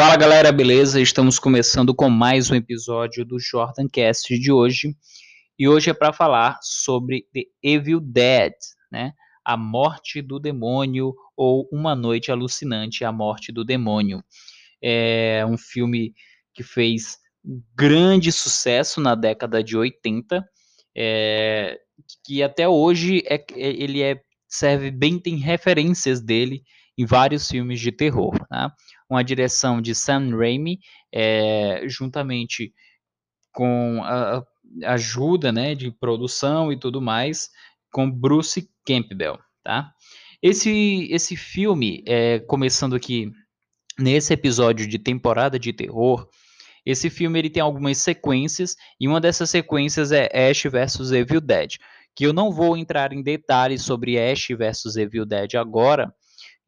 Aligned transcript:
Fala 0.00 0.16
galera, 0.16 0.50
beleza? 0.50 0.98
Estamos 0.98 1.38
começando 1.38 1.94
com 1.94 2.08
mais 2.08 2.50
um 2.50 2.54
episódio 2.54 3.22
do 3.22 3.38
Jordan 3.38 3.86
Cast 3.86 4.34
de 4.38 4.50
hoje. 4.50 4.96
E 5.58 5.68
hoje 5.68 5.90
é 5.90 5.92
para 5.92 6.10
falar 6.10 6.58
sobre 6.62 7.26
The 7.34 7.42
Evil 7.62 8.00
Dead, 8.00 8.54
né? 8.90 9.12
A 9.44 9.58
Morte 9.58 10.22
do 10.22 10.40
Demônio 10.40 11.14
ou 11.36 11.68
Uma 11.70 11.94
Noite 11.94 12.32
Alucinante, 12.32 13.04
A 13.04 13.12
Morte 13.12 13.52
do 13.52 13.62
Demônio. 13.62 14.24
É 14.82 15.44
um 15.46 15.58
filme 15.58 16.14
que 16.54 16.62
fez 16.62 17.18
grande 17.76 18.32
sucesso 18.32 19.02
na 19.02 19.14
década 19.14 19.62
de 19.62 19.76
80, 19.76 20.42
é, 20.96 21.78
que 22.24 22.42
até 22.42 22.66
hoje 22.66 23.22
é, 23.26 23.44
ele 23.54 24.00
é, 24.02 24.18
serve 24.48 24.90
bem, 24.90 25.18
tem 25.18 25.36
referências 25.36 26.22
dele 26.22 26.62
em 26.96 27.04
vários 27.04 27.48
filmes 27.48 27.80
de 27.80 27.92
terror. 27.92 28.34
Né? 28.50 28.70
Uma 29.08 29.22
direção 29.22 29.80
de 29.80 29.94
Sam 29.94 30.36
Raimi, 30.36 30.78
é, 31.12 31.82
juntamente 31.86 32.72
com 33.52 34.00
a, 34.04 34.44
ajuda 34.84 35.50
né, 35.50 35.74
de 35.74 35.90
produção 35.90 36.72
e 36.72 36.78
tudo 36.78 37.00
mais, 37.00 37.50
com 37.92 38.10
Bruce 38.10 38.68
Campbell. 38.86 39.38
Tá? 39.64 39.92
Esse, 40.42 41.08
esse 41.10 41.36
filme, 41.36 42.02
é, 42.06 42.38
começando 42.40 42.94
aqui 42.94 43.30
nesse 43.98 44.32
episódio 44.32 44.86
de 44.86 44.98
temporada 44.98 45.58
de 45.58 45.72
terror, 45.72 46.28
esse 46.84 47.10
filme 47.10 47.38
ele 47.38 47.50
tem 47.50 47.62
algumas 47.62 47.98
sequências 47.98 48.74
e 48.98 49.06
uma 49.06 49.20
dessas 49.20 49.50
sequências 49.50 50.12
é 50.12 50.28
Ash 50.32 50.62
vs 50.62 51.12
Evil 51.12 51.40
Dead, 51.40 51.76
que 52.14 52.24
eu 52.24 52.32
não 52.32 52.50
vou 52.50 52.76
entrar 52.76 53.12
em 53.12 53.22
detalhes 53.22 53.82
sobre 53.82 54.18
Ash 54.18 54.48
vs 54.48 54.96
Evil 54.96 55.26
Dead 55.26 55.54
agora, 55.54 56.12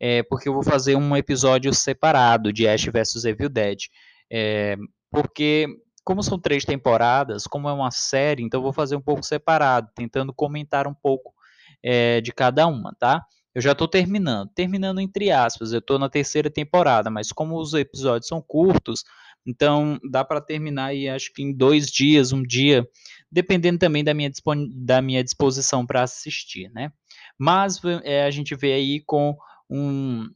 é, 0.03 0.21
porque 0.25 0.49
eu 0.49 0.53
vou 0.53 0.65
fazer 0.65 0.97
um 0.97 1.17
episódio 1.17 1.73
separado 1.73 2.53
de 2.53 2.67
Ash 2.67 2.85
vs 2.85 3.25
Evil 3.25 3.49
Dead, 3.49 3.83
é, 4.29 4.77
porque 5.13 5.69
como 6.05 6.25
são 6.25 6.37
três 6.37 6.65
temporadas, 6.65 7.47
como 7.47 7.69
é 7.69 7.73
uma 7.73 7.93
série, 7.93 8.43
então 8.43 8.59
eu 8.59 8.65
vou 8.65 8.73
fazer 8.73 8.97
um 8.97 9.01
pouco 9.01 9.25
separado, 9.25 9.89
tentando 9.95 10.35
comentar 10.35 10.89
um 10.89 10.95
pouco 10.95 11.33
é, 11.81 12.21
de 12.21 12.33
cada 12.33 12.67
uma, 12.67 12.93
tá? 12.99 13.25
Eu 13.55 13.63
já 13.63 13.71
estou 13.71 13.87
terminando, 13.87 14.51
terminando 14.53 15.01
entre 15.01 15.31
aspas, 15.31 15.73
eu 15.73 15.79
estou 15.79 16.01
na 16.01 16.09
terceira 16.09 16.51
temporada, 16.51 17.09
mas 17.09 17.31
como 17.31 17.57
os 17.57 17.73
episódios 17.73 18.27
são 18.27 18.43
curtos, 18.43 19.05
então 19.47 20.01
dá 20.11 20.25
para 20.25 20.41
terminar 20.41 20.87
aí, 20.87 21.09
acho 21.09 21.33
que 21.33 21.45
em 21.45 21.53
dois 21.53 21.87
dias, 21.87 22.33
um 22.33 22.43
dia, 22.43 22.85
dependendo 23.31 23.79
também 23.79 24.03
da 24.03 24.13
minha, 24.13 24.31
da 24.75 25.01
minha 25.01 25.23
disposição 25.23 25.87
para 25.87 26.03
assistir, 26.03 26.69
né? 26.73 26.91
Mas 27.39 27.81
é, 28.03 28.25
a 28.25 28.31
gente 28.33 28.57
vê 28.57 28.73
aí 28.73 29.01
com 29.07 29.37
um 29.73 30.29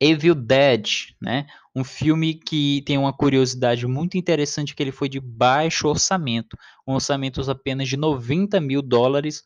Evil 0.00 0.34
Dead, 0.34 0.88
né? 1.20 1.46
Um 1.74 1.84
filme 1.84 2.34
que 2.34 2.82
tem 2.86 2.98
uma 2.98 3.12
curiosidade 3.12 3.86
muito 3.86 4.16
interessante 4.16 4.74
que 4.74 4.82
ele 4.82 4.92
foi 4.92 5.08
de 5.08 5.20
baixo 5.20 5.88
orçamento, 5.88 6.56
um 6.86 6.94
orçamento 6.94 7.40
apenas 7.50 7.88
de 7.88 7.96
90 7.96 8.60
mil 8.60 8.82
dólares 8.82 9.42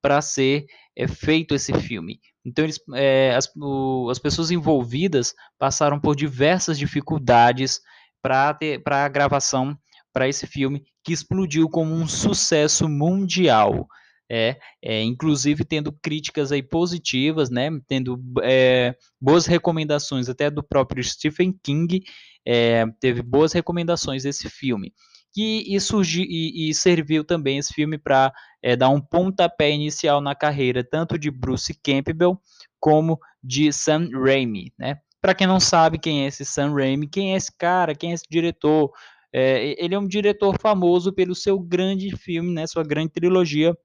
para 0.00 0.20
ser 0.20 0.66
é, 0.96 1.06
feito 1.06 1.54
esse 1.54 1.72
filme. 1.74 2.20
Então, 2.44 2.64
eles, 2.64 2.80
é, 2.94 3.34
as, 3.34 3.48
o, 3.56 4.08
as 4.10 4.18
pessoas 4.18 4.50
envolvidas 4.50 5.34
passaram 5.58 6.00
por 6.00 6.16
diversas 6.16 6.78
dificuldades 6.78 7.80
para 8.20 8.56
a 8.86 9.08
gravação 9.08 9.76
para 10.12 10.28
esse 10.28 10.46
filme, 10.46 10.84
que 11.02 11.12
explodiu 11.12 11.68
como 11.68 11.94
um 11.94 12.06
sucesso 12.06 12.88
mundial. 12.88 13.88
É, 14.34 14.56
é, 14.80 15.02
inclusive 15.02 15.62
tendo 15.62 15.92
críticas 15.92 16.50
aí 16.50 16.62
positivas, 16.62 17.50
né, 17.50 17.68
tendo 17.86 18.18
é, 18.42 18.96
boas 19.20 19.44
recomendações 19.44 20.26
até 20.26 20.48
do 20.50 20.62
próprio 20.62 21.04
Stephen 21.04 21.54
King, 21.62 22.02
é, 22.42 22.86
teve 22.98 23.20
boas 23.20 23.52
recomendações 23.52 24.22
desse 24.22 24.48
filme. 24.48 24.94
E, 25.36 25.76
e, 25.76 25.78
surgiu, 25.78 26.24
e, 26.24 26.70
e 26.70 26.74
serviu 26.74 27.24
também 27.24 27.58
esse 27.58 27.74
filme 27.74 27.98
para 27.98 28.32
é, 28.62 28.74
dar 28.74 28.88
um 28.88 29.02
pontapé 29.02 29.70
inicial 29.70 30.18
na 30.22 30.34
carreira 30.34 30.82
tanto 30.82 31.18
de 31.18 31.30
Bruce 31.30 31.74
Campbell 31.84 32.40
como 32.80 33.20
de 33.44 33.70
Sam 33.70 34.08
Raimi, 34.14 34.72
né? 34.78 34.96
Para 35.20 35.34
quem 35.34 35.46
não 35.46 35.60
sabe 35.60 35.98
quem 35.98 36.24
é 36.24 36.28
esse 36.28 36.46
Sam 36.46 36.72
Raimi, 36.72 37.06
quem 37.06 37.34
é 37.34 37.36
esse 37.36 37.54
cara, 37.54 37.94
quem 37.94 38.12
é 38.12 38.14
esse 38.14 38.24
diretor, 38.30 38.90
ele 39.32 39.94
é 39.94 39.98
um 39.98 40.08
diretor 40.08 40.58
famoso 40.58 41.12
pelo 41.12 41.34
seu 41.34 41.58
grande 41.58 42.16
filme, 42.16 42.50
né? 42.50 42.66
Sua 42.66 42.82
grande 42.82 43.12
trilogia 43.12 43.76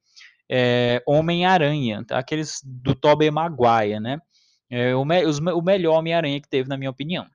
é, 0.49 1.01
Homem-Aranha, 1.05 2.03
tá? 2.05 2.17
aqueles 2.17 2.61
do 2.63 2.95
Tobey 2.95 3.29
Maguire, 3.31 3.99
né? 3.99 4.19
É, 4.69 4.95
o, 4.95 5.05
me, 5.05 5.25
os, 5.25 5.39
o 5.39 5.61
melhor 5.61 5.97
Homem-Aranha 5.97 6.41
que 6.41 6.49
teve, 6.49 6.69
na 6.69 6.77
minha 6.77 6.89
opinião. 6.89 7.25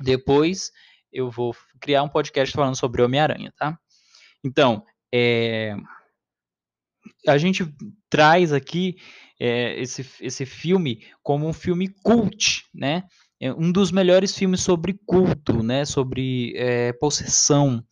Depois 0.00 0.70
eu 1.12 1.30
vou 1.30 1.54
criar 1.80 2.02
um 2.02 2.08
podcast 2.08 2.54
falando 2.54 2.76
sobre 2.76 3.02
Homem-Aranha, 3.02 3.52
tá? 3.56 3.78
Então, 4.44 4.84
é, 5.12 5.76
a 7.26 7.38
gente 7.38 7.66
traz 8.08 8.52
aqui 8.52 8.96
é, 9.38 9.80
esse, 9.80 10.06
esse 10.20 10.46
filme 10.46 11.04
como 11.22 11.46
um 11.46 11.52
filme 11.52 11.88
cult, 12.02 12.64
né? 12.74 13.04
É 13.40 13.52
um 13.52 13.72
dos 13.72 13.90
melhores 13.90 14.36
filmes 14.36 14.60
sobre 14.60 14.98
culto, 15.04 15.62
né? 15.62 15.84
Sobre 15.84 16.52
é, 16.56 16.92
possessão, 16.92 17.84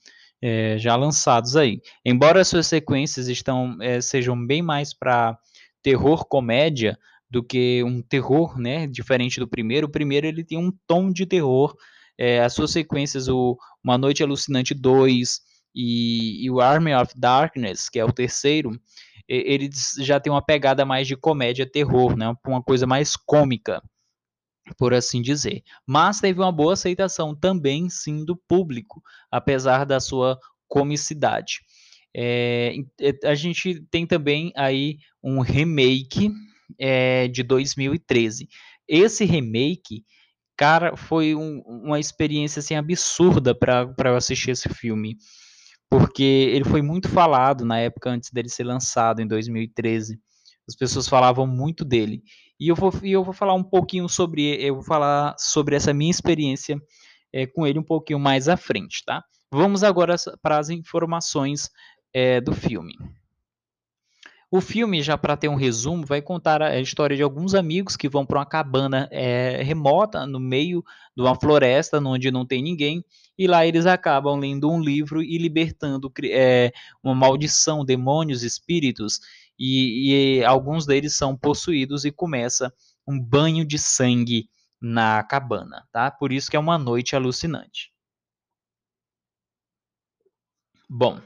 é, 0.43 0.79
já 0.79 0.97
lançados 0.97 1.57
aí. 1.57 1.81
Embora 2.05 2.41
as 2.41 2.49
suas 2.49 2.67
sequências 2.67 3.29
estão, 3.29 3.77
é, 3.81 4.01
sejam 4.01 4.47
bem 4.47 4.63
mais 4.63 4.95
para 4.95 5.39
terror 5.83 6.27
comédia 6.27 6.99
do 7.29 7.43
que 7.43 7.83
um 7.85 8.03
terror, 8.03 8.59
né? 8.59 8.87
Diferente 8.87 9.39
do 9.39 9.49
primeiro. 9.49 9.87
O 9.87 9.91
primeiro 9.91 10.27
ele 10.27 10.45
tem 10.45 10.59
um 10.59 10.73
tom 10.87 11.13
de 11.13 11.27
terror 11.27 11.75
é, 12.21 12.41
as 12.41 12.53
suas 12.53 12.71
sequências, 12.71 13.29
o 13.29 13.57
Uma 13.83 13.97
Noite 13.97 14.23
Alucinante 14.23 14.75
2 14.75 15.41
e, 15.75 16.45
e, 16.45 16.51
o 16.51 16.61
Army 16.61 16.95
of 16.95 17.15
Darkness, 17.17 17.89
que 17.89 17.99
é 17.99 18.05
o 18.05 18.13
terceiro, 18.13 18.79
eles 19.27 19.95
já 20.01 20.21
tem 20.21 20.31
uma 20.31 20.45
pegada 20.45 20.85
mais 20.85 21.07
de 21.07 21.17
comédia 21.17 21.65
terror, 21.65 22.15
né? 22.15 22.35
Uma 22.47 22.63
coisa 22.63 22.87
mais 22.87 23.17
cômica, 23.17 23.81
por 24.77 24.95
assim 24.95 25.21
dizer. 25.23 25.63
Mas 25.87 26.21
teve 26.21 26.41
uma 26.41 26.53
boa 26.53 26.75
aceitação 26.75 27.35
também, 27.35 27.89
sim, 27.89 28.25
do 28.25 28.37
público, 28.37 29.03
apesar 29.31 29.85
da 29.85 30.01
sua 30.01 30.39
comicidade. 30.69 31.61
É, 32.15 32.75
a 33.25 33.35
gente 33.35 33.83
tem 33.91 34.07
também 34.07 34.53
aí 34.57 34.99
um 35.23 35.41
remake 35.41 36.31
é, 36.79 37.29
de 37.29 37.43
2013. 37.43 38.49
Esse 38.89 39.25
remake 39.25 40.05
Cara, 40.61 40.95
foi 40.95 41.35
um, 41.35 41.63
uma 41.67 41.99
experiência 41.99 42.61
assim 42.61 42.75
absurda 42.75 43.55
para 43.55 43.95
eu 44.05 44.15
assistir 44.15 44.51
esse 44.51 44.69
filme, 44.69 45.17
porque 45.89 46.23
ele 46.23 46.67
foi 46.67 46.83
muito 46.83 47.09
falado 47.09 47.65
na 47.65 47.79
época 47.79 48.11
antes 48.11 48.31
dele 48.31 48.51
ser 48.51 48.65
lançado 48.65 49.23
em 49.23 49.27
2013. 49.27 50.21
As 50.69 50.77
pessoas 50.77 51.09
falavam 51.09 51.47
muito 51.47 51.83
dele. 51.83 52.23
E 52.61 52.69
eu 52.69 52.77
vou, 52.77 52.93
eu 53.03 53.25
vou 53.25 53.33
falar 53.33 53.55
um 53.55 53.65
pouquinho 53.65 54.07
sobre, 54.07 54.55
eu 54.63 54.75
vou 54.75 54.85
falar 54.85 55.35
sobre 55.39 55.75
essa 55.75 55.95
minha 55.95 56.11
experiência 56.11 56.79
é, 57.33 57.47
com 57.47 57.67
ele 57.67 57.79
um 57.79 57.83
pouquinho 57.83 58.19
mais 58.19 58.49
à 58.49 58.57
frente, 58.57 59.03
tá? 59.05 59.25
Vamos 59.51 59.83
agora 59.83 60.15
para 60.43 60.59
as 60.59 60.69
informações 60.69 61.71
é, 62.13 62.39
do 62.39 62.53
filme. 62.53 62.95
O 64.53 64.61
filme, 64.61 65.01
já 65.01 65.17
para 65.17 65.37
ter 65.37 65.49
um 65.49 65.55
resumo, 65.55 66.05
vai 66.05 66.21
contar 66.21 66.61
a 66.61 66.81
história 66.81 67.17
de 67.17 67.23
alguns 67.23 67.55
amigos 67.55 67.97
que 67.97 68.09
vão 68.09 68.27
para 68.27 68.41
uma 68.41 68.47
cabana 68.47 69.09
é, 69.13 69.63
remota, 69.63 70.27
no 70.27 70.41
meio 70.41 70.85
de 71.17 71.23
uma 71.23 71.37
floresta, 71.37 71.99
onde 71.99 72.33
não 72.33 72.45
tem 72.45 72.61
ninguém, 72.61 73.05
e 73.39 73.47
lá 73.47 73.65
eles 73.65 73.87
acabam 73.87 74.37
lendo 74.39 74.69
um 74.69 74.83
livro 74.83 75.23
e 75.23 75.39
libertando 75.39 76.13
é, 76.25 76.73
uma 77.03 77.15
maldição, 77.15 77.85
demônios, 77.85 78.43
espíritos, 78.43 79.21
e, 79.61 80.39
e 80.39 80.45
alguns 80.45 80.87
deles 80.87 81.15
são 81.15 81.37
possuídos 81.37 82.07
e 82.07 82.11
começa 82.11 82.73
um 83.07 83.21
banho 83.21 83.63
de 83.63 83.79
sangue 83.79 84.49
na 84.81 85.23
cabana, 85.23 85.87
tá? 85.93 86.11
Por 86.11 86.33
isso 86.33 86.51
que 86.51 86.57
é 86.57 86.61
uma 86.61 86.79
noite 86.79 87.15
alucinante. 87.15 87.93
Bom, 90.89 91.21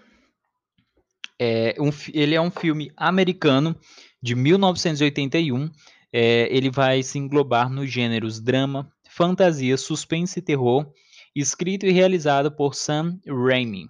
é 1.39 1.77
um, 1.79 1.91
ele 2.13 2.35
é 2.35 2.41
um 2.41 2.51
filme 2.51 2.91
americano 2.97 3.79
de 4.21 4.35
1981. 4.35 5.71
É, 6.13 6.49
ele 6.55 6.71
vai 6.71 7.03
se 7.03 7.19
englobar 7.19 7.71
nos 7.71 7.91
gêneros 7.91 8.41
drama, 8.41 8.93
fantasia, 9.09 9.77
suspense 9.77 10.39
e 10.39 10.43
terror, 10.43 10.93
escrito 11.35 11.87
e 11.87 11.93
realizado 11.93 12.51
por 12.51 12.75
Sam 12.75 13.19
Raimi. 13.27 13.87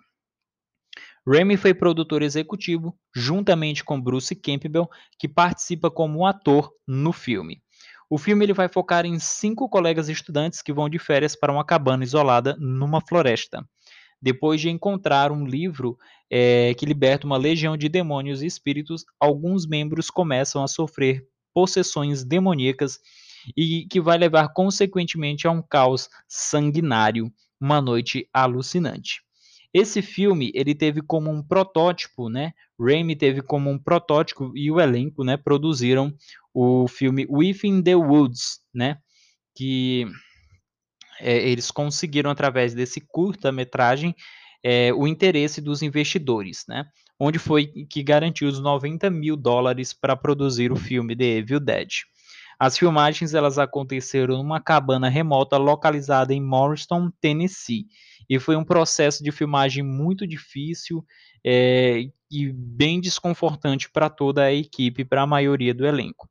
Raimi 1.26 1.56
foi 1.56 1.72
produtor 1.72 2.22
executivo, 2.22 2.94
juntamente 3.14 3.82
com 3.82 4.00
Bruce 4.00 4.34
Campbell, 4.34 4.88
que 5.18 5.26
participa 5.26 5.90
como 5.90 6.26
ator 6.26 6.70
no 6.86 7.12
filme. 7.12 7.62
O 8.10 8.18
filme 8.18 8.44
ele 8.44 8.52
vai 8.52 8.68
focar 8.68 9.06
em 9.06 9.18
cinco 9.18 9.68
colegas 9.68 10.08
estudantes 10.10 10.60
que 10.60 10.72
vão 10.72 10.88
de 10.88 10.98
férias 10.98 11.34
para 11.34 11.52
uma 11.52 11.64
cabana 11.64 12.04
isolada 12.04 12.54
numa 12.60 13.00
floresta. 13.00 13.66
Depois 14.20 14.60
de 14.60 14.68
encontrar 14.68 15.32
um 15.32 15.46
livro 15.46 15.98
é, 16.30 16.74
que 16.74 16.84
liberta 16.84 17.26
uma 17.26 17.38
legião 17.38 17.76
de 17.76 17.88
demônios 17.88 18.42
e 18.42 18.46
espíritos, 18.46 19.04
alguns 19.18 19.66
membros 19.66 20.10
começam 20.10 20.62
a 20.62 20.68
sofrer 20.68 21.26
possessões 21.54 22.22
demoníacas 22.22 23.00
e 23.56 23.86
que 23.86 24.00
vai 24.00 24.18
levar 24.18 24.48
consequentemente 24.52 25.46
a 25.46 25.50
um 25.50 25.62
caos 25.62 26.08
sanguinário, 26.28 27.32
uma 27.60 27.80
noite 27.80 28.28
alucinante. 28.32 29.23
Esse 29.74 30.00
filme 30.00 30.52
ele 30.54 30.72
teve 30.72 31.02
como 31.02 31.28
um 31.28 31.42
protótipo, 31.42 32.28
né? 32.28 32.52
Raimi 32.78 33.16
teve 33.16 33.42
como 33.42 33.68
um 33.68 33.76
protótipo 33.76 34.52
e 34.54 34.70
o 34.70 34.80
elenco, 34.80 35.24
né, 35.24 35.36
produziram 35.36 36.14
o 36.54 36.86
filme 36.86 37.26
Within 37.28 37.82
the 37.82 37.96
Woods, 37.96 38.60
né? 38.72 38.98
Que 39.52 40.06
é, 41.18 41.48
eles 41.48 41.72
conseguiram 41.72 42.30
através 42.30 42.72
desse 42.72 43.00
curta-metragem 43.00 44.14
é, 44.62 44.94
o 44.94 45.08
interesse 45.08 45.60
dos 45.60 45.82
investidores, 45.82 46.64
né? 46.68 46.86
Onde 47.18 47.40
foi 47.40 47.66
que 47.66 48.02
garantiu 48.02 48.48
os 48.48 48.60
90 48.60 49.10
mil 49.10 49.36
dólares 49.36 49.92
para 49.92 50.16
produzir 50.16 50.70
o 50.70 50.76
filme 50.76 51.16
The 51.16 51.38
Evil 51.38 51.60
Dead. 51.60 51.88
As 52.58 52.78
filmagens 52.78 53.34
elas 53.34 53.58
aconteceram 53.58 54.36
numa 54.36 54.60
cabana 54.60 55.08
remota 55.08 55.56
localizada 55.56 56.32
em 56.32 56.40
Morristown, 56.40 57.10
Tennessee, 57.20 57.86
e 58.28 58.38
foi 58.38 58.56
um 58.56 58.64
processo 58.64 59.22
de 59.22 59.30
filmagem 59.30 59.82
muito 59.82 60.26
difícil 60.26 61.04
é, 61.44 62.08
e 62.30 62.52
bem 62.52 63.00
desconfortante 63.00 63.90
para 63.90 64.08
toda 64.08 64.44
a 64.44 64.52
equipe, 64.52 65.04
para 65.04 65.22
a 65.22 65.26
maioria 65.26 65.74
do 65.74 65.86
elenco. 65.86 66.28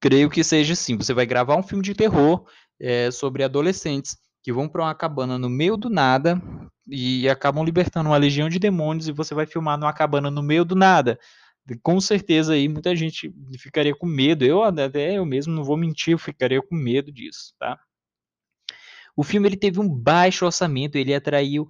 Creio 0.00 0.30
que 0.30 0.42
seja 0.42 0.72
assim. 0.72 0.96
Você 0.96 1.12
vai 1.12 1.26
gravar 1.26 1.56
um 1.56 1.62
filme 1.62 1.84
de 1.84 1.94
terror 1.94 2.46
é, 2.80 3.10
sobre 3.10 3.44
adolescentes 3.44 4.16
que 4.42 4.52
vão 4.52 4.68
para 4.68 4.82
uma 4.82 4.94
cabana 4.94 5.38
no 5.38 5.50
meio 5.50 5.76
do 5.76 5.90
nada 5.90 6.40
e 6.88 7.28
acabam 7.28 7.62
libertando 7.62 8.08
uma 8.08 8.16
legião 8.16 8.48
de 8.48 8.58
demônios 8.58 9.06
e 9.06 9.12
você 9.12 9.34
vai 9.34 9.46
filmar 9.46 9.78
numa 9.78 9.92
cabana 9.92 10.30
no 10.30 10.42
meio 10.42 10.64
do 10.64 10.74
nada. 10.74 11.18
Com 11.82 12.00
certeza 12.00 12.54
aí 12.54 12.68
muita 12.68 12.96
gente 12.96 13.32
ficaria 13.58 13.94
com 13.94 14.06
medo. 14.06 14.44
Eu 14.44 14.64
até 14.64 15.18
eu 15.18 15.26
mesmo 15.26 15.52
não 15.52 15.62
vou 15.62 15.76
mentir, 15.76 16.12
eu 16.12 16.18
ficaria 16.18 16.62
com 16.62 16.74
medo 16.74 17.12
disso, 17.12 17.54
tá? 17.58 17.78
O 19.20 19.22
filme 19.22 19.46
ele 19.46 19.56
teve 19.58 19.78
um 19.78 19.86
baixo 19.86 20.46
orçamento, 20.46 20.96
ele 20.96 21.12
atraiu 21.12 21.68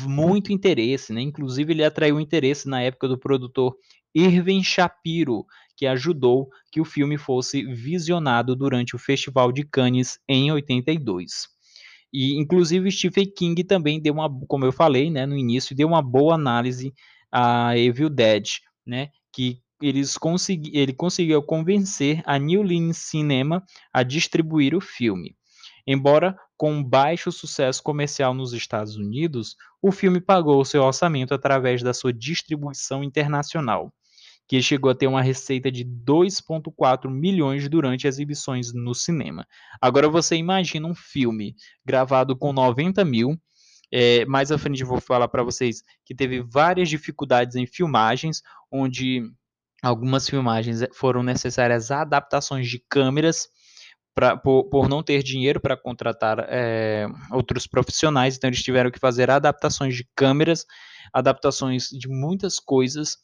muito 0.00 0.52
interesse, 0.52 1.12
né? 1.12 1.20
Inclusive 1.20 1.72
ele 1.72 1.84
atraiu 1.84 2.18
interesse 2.18 2.68
na 2.68 2.82
época 2.82 3.06
do 3.06 3.16
produtor 3.16 3.76
Irving 4.12 4.64
Shapiro, 4.64 5.46
que 5.76 5.86
ajudou 5.86 6.48
que 6.72 6.80
o 6.80 6.84
filme 6.84 7.16
fosse 7.16 7.62
visionado 7.62 8.56
durante 8.56 8.96
o 8.96 8.98
Festival 8.98 9.52
de 9.52 9.62
Cannes 9.62 10.18
em 10.28 10.50
82. 10.50 11.46
E 12.12 12.36
inclusive 12.36 12.90
Stephen 12.90 13.32
King 13.32 13.62
também 13.62 14.02
deu 14.02 14.14
uma, 14.14 14.28
como 14.48 14.64
eu 14.64 14.72
falei, 14.72 15.08
né, 15.08 15.24
no 15.24 15.36
início, 15.36 15.76
deu 15.76 15.86
uma 15.86 16.02
boa 16.02 16.34
análise 16.34 16.92
a 17.30 17.78
Evil 17.78 18.10
Dead, 18.10 18.44
né, 18.84 19.10
que 19.32 19.60
eles 19.80 20.18
consegui, 20.18 20.76
ele 20.76 20.92
conseguiu 20.92 21.40
convencer 21.44 22.24
a 22.26 22.40
New 22.40 22.64
Line 22.64 22.92
Cinema 22.92 23.62
a 23.92 24.02
distribuir 24.02 24.74
o 24.74 24.80
filme. 24.80 25.37
Embora 25.90 26.38
com 26.54 26.84
baixo 26.84 27.32
sucesso 27.32 27.82
comercial 27.82 28.34
nos 28.34 28.52
Estados 28.52 28.96
Unidos, 28.96 29.56
o 29.80 29.90
filme 29.90 30.20
pagou 30.20 30.62
seu 30.62 30.82
orçamento 30.82 31.32
através 31.32 31.82
da 31.82 31.94
sua 31.94 32.12
distribuição 32.12 33.02
internacional 33.02 33.90
que 34.46 34.60
chegou 34.60 34.90
a 34.90 34.94
ter 34.94 35.06
uma 35.06 35.22
receita 35.22 35.70
de 35.70 35.84
2,4 35.84 37.10
milhões 37.10 37.66
durante 37.70 38.06
as 38.06 38.16
exibições 38.16 38.72
no 38.74 38.94
cinema. 38.94 39.46
Agora 39.80 40.10
você 40.10 40.36
imagina 40.36 40.86
um 40.86 40.94
filme 40.94 41.54
gravado 41.84 42.36
com 42.36 42.52
90 42.52 43.02
mil. 43.04 43.38
É, 43.90 44.26
mais 44.26 44.52
à 44.52 44.58
frente 44.58 44.82
eu 44.82 44.86
vou 44.86 45.00
falar 45.00 45.28
para 45.28 45.42
vocês 45.42 45.82
que 46.04 46.14
teve 46.14 46.42
várias 46.42 46.90
dificuldades 46.90 47.56
em 47.56 47.66
filmagens, 47.66 48.42
onde 48.70 49.22
algumas 49.82 50.28
filmagens 50.28 50.80
foram 50.92 51.22
necessárias 51.22 51.90
adaptações 51.90 52.68
de 52.68 52.82
câmeras 52.90 53.48
Pra, 54.18 54.36
por, 54.36 54.64
por, 54.64 54.88
não 54.88 55.00
ter 55.00 55.22
dinheiro 55.22 55.60
para 55.60 55.76
contratar 55.76 56.44
é, 56.48 57.06
outros 57.30 57.68
profissionais, 57.68 58.36
então 58.36 58.48
eles 58.48 58.64
tiveram 58.64 58.90
que 58.90 58.98
fazer 58.98 59.30
adaptações 59.30 59.94
de 59.94 60.04
câmeras, 60.16 60.66
adaptações 61.12 61.88
de 61.88 62.08
muitas 62.08 62.58
coisas 62.58 63.16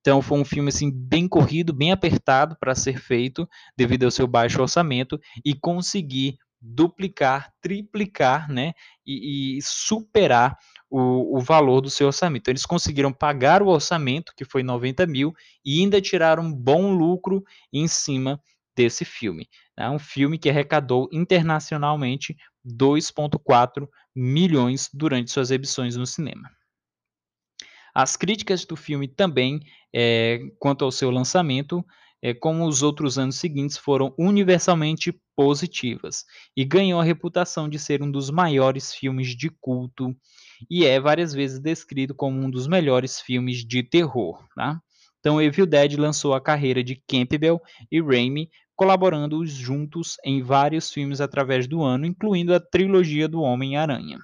então 0.00 0.22
foi 0.22 0.40
um 0.40 0.44
filme 0.44 0.70
assim 0.70 0.90
bem 0.90 1.28
corrido, 1.28 1.72
bem 1.72 1.92
apertado 1.92 2.56
para 2.58 2.74
ser 2.74 2.98
feito 2.98 3.48
devido 3.76 4.04
ao 4.04 4.10
seu 4.10 4.26
baixo 4.26 4.60
orçamento 4.60 5.20
e 5.44 5.54
conseguir 5.54 6.38
duplicar, 6.60 7.52
triplicar, 7.60 8.50
né, 8.50 8.72
e, 9.06 9.58
e 9.58 9.62
superar 9.62 10.58
o, 10.90 11.38
o, 11.38 11.40
valor 11.40 11.80
do 11.80 11.88
seu 11.88 12.08
orçamento. 12.08 12.42
Então, 12.42 12.52
eles 12.52 12.66
conseguiram 12.66 13.12
pagar 13.12 13.62
o 13.62 13.68
orçamento, 13.68 14.34
que 14.36 14.44
foi 14.44 14.62
90 14.62 15.06
mil, 15.06 15.32
e 15.64 15.80
ainda 15.80 16.00
tiraram 16.00 16.42
um 16.42 16.52
bom 16.52 16.92
lucro 16.92 17.42
em 17.72 17.88
cima 17.88 18.40
desse 18.80 19.04
filme. 19.04 19.46
É 19.76 19.88
um 19.90 19.98
filme 19.98 20.38
que 20.38 20.48
arrecadou 20.48 21.06
internacionalmente 21.12 22.34
2,4 22.66 23.86
milhões 24.16 24.88
durante 24.92 25.30
suas 25.30 25.50
exibições 25.50 25.96
no 25.96 26.06
cinema. 26.06 26.50
As 27.94 28.16
críticas 28.16 28.64
do 28.64 28.76
filme 28.76 29.06
também, 29.06 29.60
é, 29.94 30.40
quanto 30.58 30.84
ao 30.84 30.90
seu 30.90 31.10
lançamento, 31.10 31.84
é, 32.22 32.32
como 32.32 32.66
os 32.66 32.82
outros 32.82 33.18
anos 33.18 33.36
seguintes, 33.36 33.76
foram 33.76 34.14
universalmente 34.18 35.12
positivas 35.36 36.24
e 36.56 36.64
ganhou 36.64 37.00
a 37.00 37.04
reputação 37.04 37.68
de 37.68 37.78
ser 37.78 38.02
um 38.02 38.10
dos 38.10 38.30
maiores 38.30 38.94
filmes 38.94 39.36
de 39.36 39.50
culto 39.60 40.14
e 40.70 40.84
é 40.84 41.00
várias 41.00 41.32
vezes 41.34 41.58
descrito 41.58 42.14
como 42.14 42.38
um 42.40 42.50
dos 42.50 42.66
melhores 42.66 43.20
filmes 43.20 43.64
de 43.64 43.82
terror. 43.82 44.42
Tá? 44.54 44.80
Então, 45.20 45.40
Evil 45.40 45.66
Dead 45.66 45.98
lançou 45.98 46.32
a 46.34 46.40
carreira 46.40 46.82
de 46.82 46.96
Campbell 47.06 47.60
e 47.92 48.00
Raimi, 48.00 48.50
colaborando 48.80 49.44
juntos 49.44 50.16
em 50.24 50.40
vários 50.40 50.90
filmes 50.90 51.20
através 51.20 51.66
do 51.66 51.82
ano, 51.82 52.06
incluindo 52.06 52.54
a 52.54 52.58
trilogia 52.58 53.28
do 53.28 53.42
Homem-Aranha. 53.42 54.18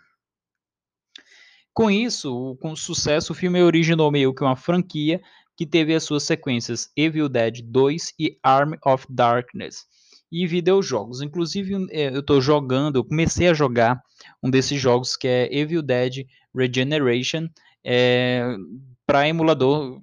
Com 1.75 1.91
isso, 1.91 2.57
com 2.63 2.75
sucesso, 2.75 3.35
o 3.35 3.37
filme 3.37 3.63
originou 3.63 4.11
meio 4.11 4.35
que 4.35 4.43
uma 4.43 4.57
franquia 4.57 5.21
que 5.55 5.67
teve 5.67 5.95
as 5.95 6.05
suas 6.05 6.23
sequências 6.23 6.91
Evil 6.97 7.29
Dead 7.29 7.61
2 7.67 8.15
e 8.19 8.39
Arm 8.43 8.73
of 8.83 9.05
Darkness 9.11 9.85
e 10.33 10.47
videojogos. 10.47 11.21
Inclusive, 11.21 11.87
é, 11.91 12.09
eu 12.09 12.21
estou 12.21 12.41
jogando, 12.41 12.97
eu 12.97 13.05
comecei 13.05 13.49
a 13.49 13.55
jogar 13.55 14.01
um 14.43 14.49
desses 14.49 14.81
jogos 14.81 15.19
que 15.19 15.29
é 15.29 15.55
Evil 15.55 15.83
Dead 15.83 16.25
Regeneration 16.57 17.47
é, 17.85 18.57
para 19.07 19.29
emulador, 19.29 20.01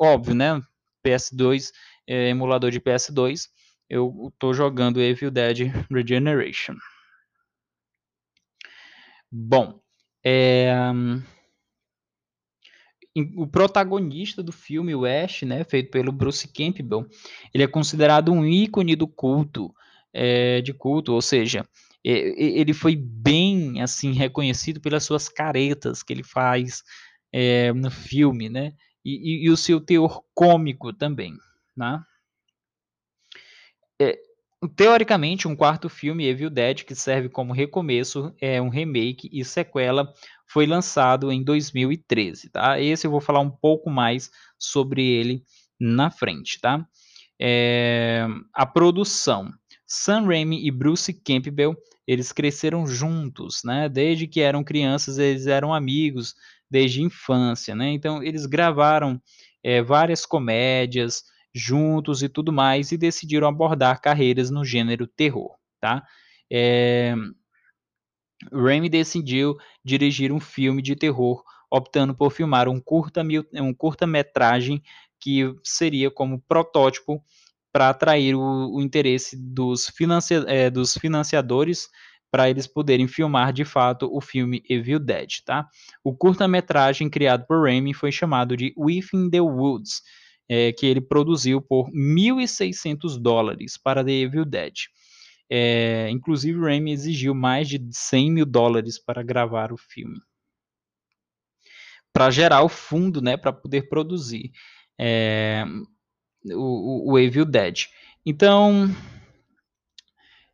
óbvio, 0.00 0.36
né? 0.36 0.62
PS2, 1.04 1.72
é, 2.06 2.28
emulador 2.28 2.70
de 2.70 2.80
PS2. 2.80 3.48
Eu 3.90 4.30
estou 4.32 4.54
jogando 4.54 5.02
Evil 5.02 5.32
Dead 5.32 5.72
Regeneration. 5.90 6.76
Bom, 9.30 9.80
é, 10.24 10.72
o 13.36 13.48
protagonista 13.48 14.44
do 14.44 14.52
filme, 14.52 14.94
o 14.94 15.04
Ash, 15.04 15.42
né, 15.42 15.64
feito 15.64 15.90
pelo 15.90 16.12
Bruce 16.12 16.46
Campbell, 16.46 17.04
ele 17.52 17.64
é 17.64 17.66
considerado 17.66 18.30
um 18.30 18.46
ícone 18.46 18.94
do 18.94 19.08
culto, 19.08 19.74
é, 20.12 20.60
de 20.60 20.72
culto, 20.72 21.12
ou 21.12 21.20
seja, 21.20 21.66
ele 22.04 22.72
foi 22.72 22.94
bem 22.96 23.82
assim 23.82 24.12
reconhecido 24.12 24.80
pelas 24.80 25.04
suas 25.04 25.28
caretas 25.28 26.02
que 26.02 26.12
ele 26.12 26.22
faz 26.22 26.82
é, 27.32 27.72
no 27.72 27.90
filme, 27.90 28.48
né, 28.48 28.72
e, 29.04 29.42
e, 29.42 29.46
e, 29.46 29.50
o 29.50 29.56
seu 29.56 29.80
teor 29.80 30.22
cômico 30.32 30.92
também, 30.92 31.34
né. 31.76 32.00
É, 34.00 34.18
Teoricamente, 34.76 35.48
um 35.48 35.56
quarto 35.56 35.88
filme, 35.88 36.26
Evil 36.26 36.50
Dead, 36.50 36.84
que 36.84 36.94
serve 36.94 37.30
como 37.30 37.50
recomeço, 37.50 38.34
é 38.38 38.60
um 38.60 38.68
remake 38.68 39.26
e 39.32 39.42
sequela, 39.42 40.12
foi 40.46 40.66
lançado 40.66 41.32
em 41.32 41.42
2013, 41.42 42.50
tá? 42.50 42.78
Esse 42.78 43.06
eu 43.06 43.10
vou 43.10 43.22
falar 43.22 43.40
um 43.40 43.50
pouco 43.50 43.88
mais 43.88 44.30
sobre 44.58 45.02
ele 45.02 45.42
na 45.80 46.10
frente, 46.10 46.60
tá? 46.60 46.86
É, 47.40 48.26
a 48.52 48.66
produção. 48.66 49.50
Sam 49.86 50.26
Raimi 50.26 50.66
e 50.66 50.70
Bruce 50.70 51.14
Campbell, 51.14 51.74
eles 52.06 52.30
cresceram 52.30 52.86
juntos, 52.86 53.62
né? 53.64 53.88
Desde 53.88 54.26
que 54.26 54.42
eram 54.42 54.62
crianças, 54.62 55.18
eles 55.18 55.46
eram 55.46 55.72
amigos 55.72 56.34
desde 56.70 57.00
a 57.00 57.04
infância, 57.04 57.74
né? 57.74 57.92
Então, 57.92 58.22
eles 58.22 58.44
gravaram 58.44 59.18
é, 59.64 59.80
várias 59.80 60.26
comédias, 60.26 61.24
juntos 61.54 62.22
e 62.22 62.28
tudo 62.28 62.52
mais, 62.52 62.92
e 62.92 62.96
decidiram 62.96 63.48
abordar 63.48 64.00
carreiras 64.00 64.50
no 64.50 64.64
gênero 64.64 65.06
terror, 65.06 65.56
tá? 65.80 66.02
É... 66.50 67.14
Decidiu 68.90 69.56
dirigir 69.84 70.32
um 70.32 70.40
filme 70.40 70.80
de 70.80 70.96
terror, 70.96 71.42
optando 71.70 72.14
por 72.14 72.30
filmar 72.30 72.68
um 72.68 72.80
curta-metragem 72.80 73.62
um 73.62 73.74
curta 73.74 74.06
que 75.20 75.54
seria 75.62 76.10
como 76.10 76.40
protótipo 76.48 77.22
para 77.72 77.90
atrair 77.90 78.34
o, 78.34 78.74
o, 78.74 78.80
interesse 78.80 79.36
dos, 79.36 79.88
financia, 79.88 80.44
é, 80.48 80.70
dos 80.70 80.96
financiadores 80.96 81.88
para 82.30 82.48
eles 82.48 82.66
poderem 82.66 83.08
filmar 83.08 83.52
de 83.52 83.64
fato 83.64 84.08
o 84.12 84.20
filme 84.20 84.62
Evil 84.68 85.00
Dead, 85.00 85.42
tá? 85.44 85.68
O 86.02 86.16
curta-metragem 86.16 87.10
criado 87.10 87.44
por 87.46 87.64
Raimi 87.64 87.92
foi 87.92 88.12
chamado 88.12 88.56
de 88.56 88.72
Within 88.76 89.28
the 89.28 89.40
Woods, 89.40 90.02
é, 90.52 90.72
que 90.72 90.84
ele 90.84 91.00
produziu 91.00 91.62
por 91.62 91.88
1.600 91.92 93.16
dólares 93.16 93.78
para 93.78 94.04
The 94.04 94.10
Evil 94.10 94.44
Dead. 94.44 94.74
É, 95.48 96.10
inclusive, 96.10 96.58
Raimi 96.58 96.90
exigiu 96.90 97.36
mais 97.36 97.68
de 97.68 97.80
100 97.92 98.32
mil 98.32 98.44
dólares 98.44 98.98
para 98.98 99.22
gravar 99.22 99.72
o 99.72 99.76
filme. 99.76 100.20
Para 102.12 102.32
gerar 102.32 102.64
o 102.64 102.68
fundo, 102.68 103.22
né, 103.22 103.36
para 103.36 103.52
poder 103.52 103.88
produzir 103.88 104.50
é, 104.98 105.64
o, 106.46 107.10
o, 107.10 107.12
o 107.12 107.18
Evil 107.18 107.44
Dead. 107.44 107.84
Então, 108.26 108.92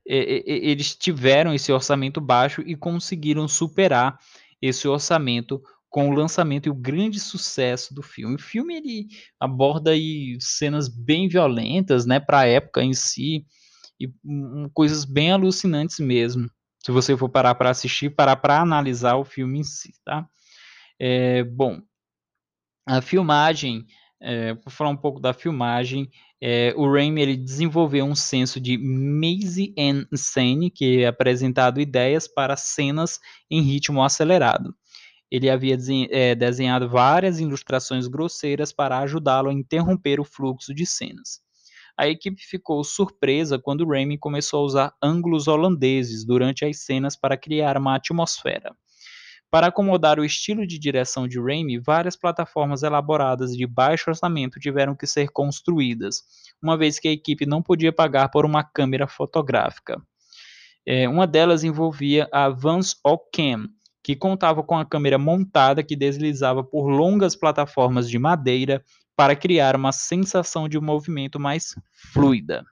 eles 0.04 0.94
tiveram 0.94 1.54
esse 1.54 1.72
orçamento 1.72 2.20
baixo 2.20 2.60
e 2.66 2.76
conseguiram 2.76 3.48
superar 3.48 4.20
esse 4.60 4.86
orçamento 4.86 5.62
com 5.96 6.10
o 6.10 6.14
lançamento 6.14 6.66
e 6.66 6.70
o 6.70 6.74
grande 6.74 7.18
sucesso 7.18 7.94
do 7.94 8.02
filme. 8.02 8.34
O 8.34 8.38
filme 8.38 8.76
ele 8.76 9.06
aborda 9.40 9.92
aí 9.92 10.36
cenas 10.38 10.90
bem 10.90 11.26
violentas, 11.26 12.04
né, 12.04 12.20
para 12.20 12.40
a 12.40 12.46
época 12.46 12.82
em 12.82 12.92
si, 12.92 13.46
e 13.98 14.06
um, 14.22 14.68
coisas 14.74 15.06
bem 15.06 15.32
alucinantes 15.32 15.98
mesmo. 15.98 16.50
Se 16.84 16.92
você 16.92 17.16
for 17.16 17.30
parar 17.30 17.54
para 17.54 17.70
assistir, 17.70 18.10
parar 18.10 18.36
para 18.36 18.60
analisar 18.60 19.16
o 19.16 19.24
filme 19.24 19.60
em 19.60 19.64
si, 19.64 19.94
tá? 20.04 20.28
É, 21.00 21.42
bom, 21.44 21.80
a 22.86 23.00
filmagem, 23.00 23.86
é, 24.20 24.52
vou 24.52 24.68
falar 24.68 24.90
um 24.90 24.98
pouco 24.98 25.18
da 25.18 25.32
filmagem. 25.32 26.10
É, 26.38 26.74
o 26.76 26.92
Raimi 26.92 27.22
ele 27.22 27.38
desenvolveu 27.38 28.04
um 28.04 28.14
senso 28.14 28.60
de 28.60 28.76
maze 28.76 29.74
and 29.78 30.06
scene, 30.14 30.70
que 30.70 31.04
é 31.04 31.06
apresentado 31.06 31.80
ideias 31.80 32.28
para 32.28 32.54
cenas 32.54 33.18
em 33.50 33.62
ritmo 33.62 34.04
acelerado 34.04 34.76
ele 35.30 35.50
havia 35.50 35.76
é, 36.10 36.34
desenhado 36.34 36.88
várias 36.88 37.40
ilustrações 37.40 38.06
grosseiras 38.06 38.72
para 38.72 38.98
ajudá-lo 39.00 39.48
a 39.48 39.52
interromper 39.52 40.20
o 40.20 40.24
fluxo 40.24 40.74
de 40.74 40.86
cenas. 40.86 41.40
A 41.98 42.06
equipe 42.06 42.42
ficou 42.42 42.84
surpresa 42.84 43.58
quando 43.58 43.86
Raimi 43.86 44.18
começou 44.18 44.60
a 44.60 44.66
usar 44.66 44.94
ângulos 45.02 45.48
holandeses 45.48 46.24
durante 46.24 46.64
as 46.64 46.80
cenas 46.80 47.16
para 47.16 47.38
criar 47.38 47.78
uma 47.78 47.96
atmosfera. 47.96 48.76
Para 49.50 49.68
acomodar 49.68 50.18
o 50.18 50.24
estilo 50.24 50.66
de 50.66 50.78
direção 50.78 51.26
de 51.26 51.40
Raimi, 51.40 51.78
várias 51.78 52.14
plataformas 52.14 52.82
elaboradas 52.82 53.56
de 53.56 53.66
baixo 53.66 54.10
orçamento 54.10 54.60
tiveram 54.60 54.94
que 54.94 55.06
ser 55.06 55.30
construídas, 55.30 56.22
uma 56.62 56.76
vez 56.76 56.98
que 56.98 57.08
a 57.08 57.12
equipe 57.12 57.46
não 57.46 57.62
podia 57.62 57.92
pagar 57.92 58.28
por 58.28 58.44
uma 58.44 58.62
câmera 58.62 59.06
fotográfica. 59.06 60.02
É, 60.84 61.08
uma 61.08 61.26
delas 61.26 61.64
envolvia 61.64 62.28
a 62.30 62.48
Vans 62.48 62.96
Ocam, 63.04 63.68
que 64.06 64.14
contava 64.14 64.62
com 64.62 64.78
a 64.78 64.86
câmera 64.86 65.18
montada 65.18 65.82
que 65.82 65.96
deslizava 65.96 66.62
por 66.62 66.86
longas 66.86 67.34
plataformas 67.34 68.08
de 68.08 68.20
madeira 68.20 68.84
para 69.16 69.34
criar 69.34 69.74
uma 69.74 69.90
sensação 69.90 70.68
de 70.68 70.78
movimento 70.78 71.40
mais 71.40 71.74
fluida. 72.12 72.64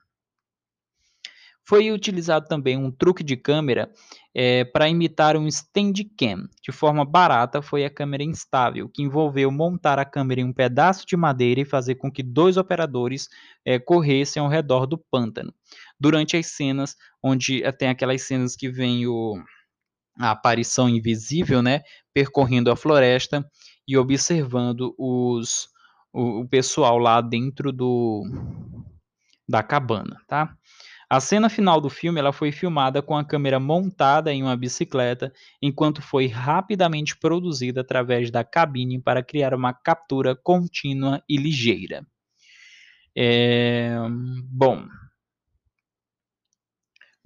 Foi 1.67 1.91
utilizado 1.91 2.47
também 2.47 2.77
um 2.77 2.89
truque 2.89 3.21
de 3.21 3.35
câmera 3.35 3.91
é, 4.33 4.63
para 4.63 4.87
imitar 4.87 5.35
um 5.35 5.51
Steadicam. 5.51 6.47
De 6.63 6.71
forma 6.71 7.03
barata, 7.03 7.61
foi 7.61 7.83
a 7.83 7.89
câmera 7.89 8.23
instável, 8.23 8.87
que 8.87 9.03
envolveu 9.03 9.51
montar 9.51 9.99
a 9.99 10.05
câmera 10.05 10.39
em 10.39 10.45
um 10.45 10.53
pedaço 10.53 11.05
de 11.05 11.17
madeira 11.17 11.59
e 11.59 11.65
fazer 11.65 11.95
com 11.95 12.09
que 12.09 12.23
dois 12.23 12.55
operadores 12.55 13.27
é, 13.65 13.77
corressem 13.77 14.41
ao 14.41 14.47
redor 14.47 14.85
do 14.85 14.97
pântano. 14.97 15.53
Durante 15.99 16.37
as 16.37 16.47
cenas, 16.47 16.95
onde 17.21 17.61
tem 17.73 17.89
aquelas 17.89 18.21
cenas 18.21 18.55
que 18.55 18.69
vem 18.69 19.05
o, 19.05 19.35
a 20.19 20.31
aparição 20.31 20.87
invisível, 20.87 21.61
né, 21.61 21.81
percorrendo 22.13 22.71
a 22.71 22.75
floresta 22.75 23.45
e 23.87 23.97
observando 23.97 24.95
os, 24.97 25.67
o, 26.13 26.41
o 26.41 26.47
pessoal 26.47 26.97
lá 26.97 27.21
dentro 27.21 27.71
do, 27.71 28.23
da 29.47 29.61
cabana, 29.61 30.17
tá? 30.27 30.55
A 31.07 31.19
cena 31.19 31.49
final 31.49 31.79
do 31.79 31.89
filme 31.89 32.19
ela 32.19 32.33
foi 32.33 32.51
filmada 32.51 33.01
com 33.01 33.15
a 33.15 33.23
câmera 33.23 33.59
montada 33.59 34.33
em 34.33 34.41
uma 34.41 34.57
bicicleta, 34.57 35.31
enquanto 35.61 36.01
foi 36.01 36.27
rapidamente 36.27 37.15
produzida 37.17 37.81
através 37.81 38.31
da 38.31 38.43
cabine 38.43 38.99
para 38.99 39.23
criar 39.23 39.53
uma 39.53 39.71
captura 39.71 40.35
contínua 40.35 41.21
e 41.29 41.37
ligeira. 41.37 42.05
É, 43.15 43.95
bom, 44.51 44.87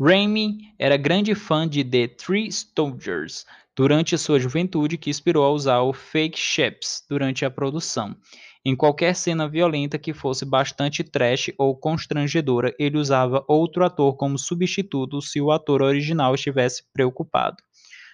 Raimi 0.01 0.74
era 0.79 0.96
grande 0.96 1.36
fã 1.36 1.68
de 1.68 1.84
The 1.84 2.08
Three 2.08 2.50
Stooges 2.50 3.46
durante 3.75 4.18
sua 4.18 4.39
juventude, 4.39 4.98
que 4.98 5.10
inspirou 5.10 5.44
a 5.44 5.51
usar 5.51 5.82
o 5.82 5.91
fake 5.91 6.39
chips 6.39 7.03
durante 7.10 7.44
a 7.44 7.51
produção. 7.51 8.15
Em 8.63 8.77
qualquer 8.77 9.13
cena 9.13 9.46
violenta 9.46 10.00
que 10.00 10.13
fosse 10.13 10.46
bastante 10.46 11.03
trash 11.03 11.51
ou 11.58 11.75
constrangedora, 11.75 12.74
ele 12.79 12.98
usava 12.98 13.44
outro 13.46 13.84
ator 13.84 14.15
como 14.15 14.39
substituto 14.39 15.22
se 15.22 15.41
o 15.41 15.51
ator 15.51 15.82
original 15.82 16.34
estivesse 16.34 16.82
preocupado. 16.94 17.58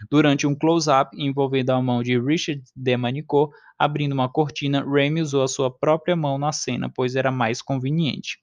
Durante 0.09 0.47
um 0.47 0.55
close-up 0.55 1.15
envolvendo 1.15 1.69
a 1.69 1.79
mão 1.79 2.01
de 2.01 2.19
Richard 2.19 2.63
Demanico 2.75 3.51
abrindo 3.77 4.13
uma 4.13 4.27
cortina, 4.27 4.83
Raimi 4.83 5.21
usou 5.21 5.43
a 5.43 5.47
sua 5.47 5.69
própria 5.69 6.15
mão 6.15 6.39
na 6.39 6.51
cena, 6.51 6.91
pois 6.93 7.15
era 7.15 7.31
mais 7.31 7.61
conveniente. 7.61 8.39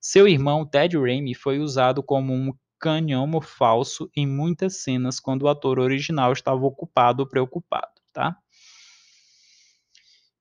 Seu 0.00 0.28
irmão 0.28 0.64
Ted 0.64 0.96
Raimi 0.96 1.34
foi 1.34 1.58
usado 1.58 2.00
como 2.00 2.32
um 2.32 2.52
canhomo 2.78 3.40
falso 3.40 4.10
em 4.14 4.26
muitas 4.26 4.82
cenas 4.82 5.18
quando 5.20 5.42
o 5.42 5.48
ator 5.48 5.78
original 5.78 6.32
estava 6.32 6.64
ocupado 6.64 7.22
ou 7.22 7.28
preocupado, 7.28 7.92
tá? 8.12 8.36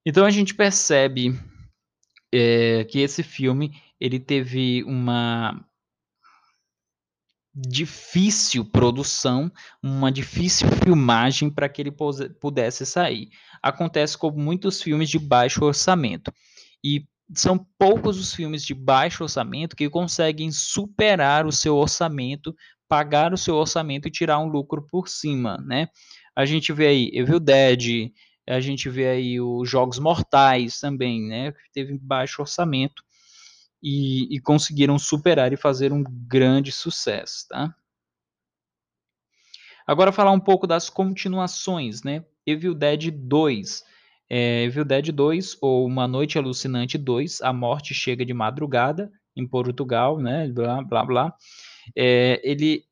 Então 0.06 0.26
a 0.26 0.30
gente 0.30 0.54
percebe 0.54 1.40
é, 2.32 2.84
que 2.86 3.00
esse 3.00 3.24
filme 3.24 3.72
ele 4.00 4.20
teve 4.20 4.84
uma 4.84 5.66
difícil 7.56 8.66
produção, 8.66 9.50
uma 9.82 10.12
difícil 10.12 10.68
filmagem 10.84 11.50
para 11.50 11.70
que 11.70 11.82
ele 11.82 11.96
pudesse 12.40 12.86
sair. 12.86 13.30
Acontece 13.64 14.18
com 14.18 14.30
muitos 14.32 14.82
filmes 14.82 15.10
de 15.10 15.18
baixo 15.18 15.64
orçamento. 15.64 16.34
E 16.84 17.08
são 17.34 17.58
poucos 17.78 18.20
os 18.20 18.34
filmes 18.34 18.64
de 18.64 18.74
baixo 18.74 19.24
orçamento 19.24 19.76
que 19.76 19.90
conseguem 19.90 20.52
superar 20.52 21.46
o 21.46 21.52
seu 21.52 21.76
orçamento, 21.76 22.56
pagar 22.88 23.34
o 23.34 23.38
seu 23.38 23.56
orçamento 23.56 24.08
e 24.08 24.12
tirar 24.12 24.40
um 24.40 24.48
lucro 24.48 24.86
por 24.90 25.08
cima, 25.08 25.58
né? 25.58 25.90
A 26.36 26.46
gente 26.46 26.72
vê 26.72 26.88
aí 26.88 27.12
Evil 27.14 27.40
Dead, 27.40 28.12
a 28.48 28.60
gente 28.60 28.90
vê 28.90 29.08
aí 29.08 29.42
os 29.42 29.70
Jogos 29.70 29.98
Mortais 29.98 30.80
também, 30.80 31.28
né? 31.28 31.52
Que 31.52 31.72
teve 31.74 31.98
baixo 31.98 32.42
orçamento 32.42 33.04
e, 33.82 34.36
e 34.36 34.40
conseguiram 34.40 35.00
superar 35.00 35.52
e 35.52 35.58
fazer 35.58 35.92
um 35.92 36.04
grande 36.04 36.72
sucesso, 36.72 37.48
tá? 37.50 37.74
Agora 39.88 40.12
falar 40.12 40.32
um 40.32 40.40
pouco 40.40 40.68
das 40.68 40.90
continuações, 40.90 42.04
né? 42.04 42.24
Evil 42.46 42.76
Dead 42.76 43.12
2 43.12 43.84
é, 44.30 44.64
Evil 44.64 44.86
Dead 44.86 45.12
2 45.12 45.58
ou 45.62 45.86
Uma 45.86 46.08
Noite 46.08 46.38
Alucinante 46.38 46.98
2, 46.98 47.42
A 47.42 47.54
Morte 47.54 47.94
Chega 47.94 48.26
de 48.26 48.34
Madrugada, 48.34 49.12
em 49.36 49.46
Portugal, 49.46 50.20
né? 50.20 50.48
Blá, 50.48 50.82
blá, 50.82 51.06
blá. 51.06 51.34
É, 51.96 52.42
ele 52.44 52.84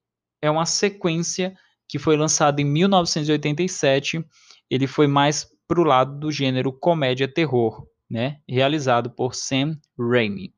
é 0.41 0.51
uma 0.51 0.65
sequência 0.65 1.55
que 1.87 1.97
foi 1.97 2.17
lançada 2.17 2.61
em 2.61 2.65
1987. 2.65 4.23
Ele 4.69 4.87
foi 4.87 5.07
mais 5.07 5.47
para 5.67 5.79
o 5.79 5.83
lado 5.83 6.19
do 6.19 6.31
gênero 6.31 6.71
comédia-terror, 6.71 7.87
né? 8.09 8.39
Realizado 8.47 9.09
por 9.09 9.33
Sam 9.33 9.79
Raimi. 9.97 10.53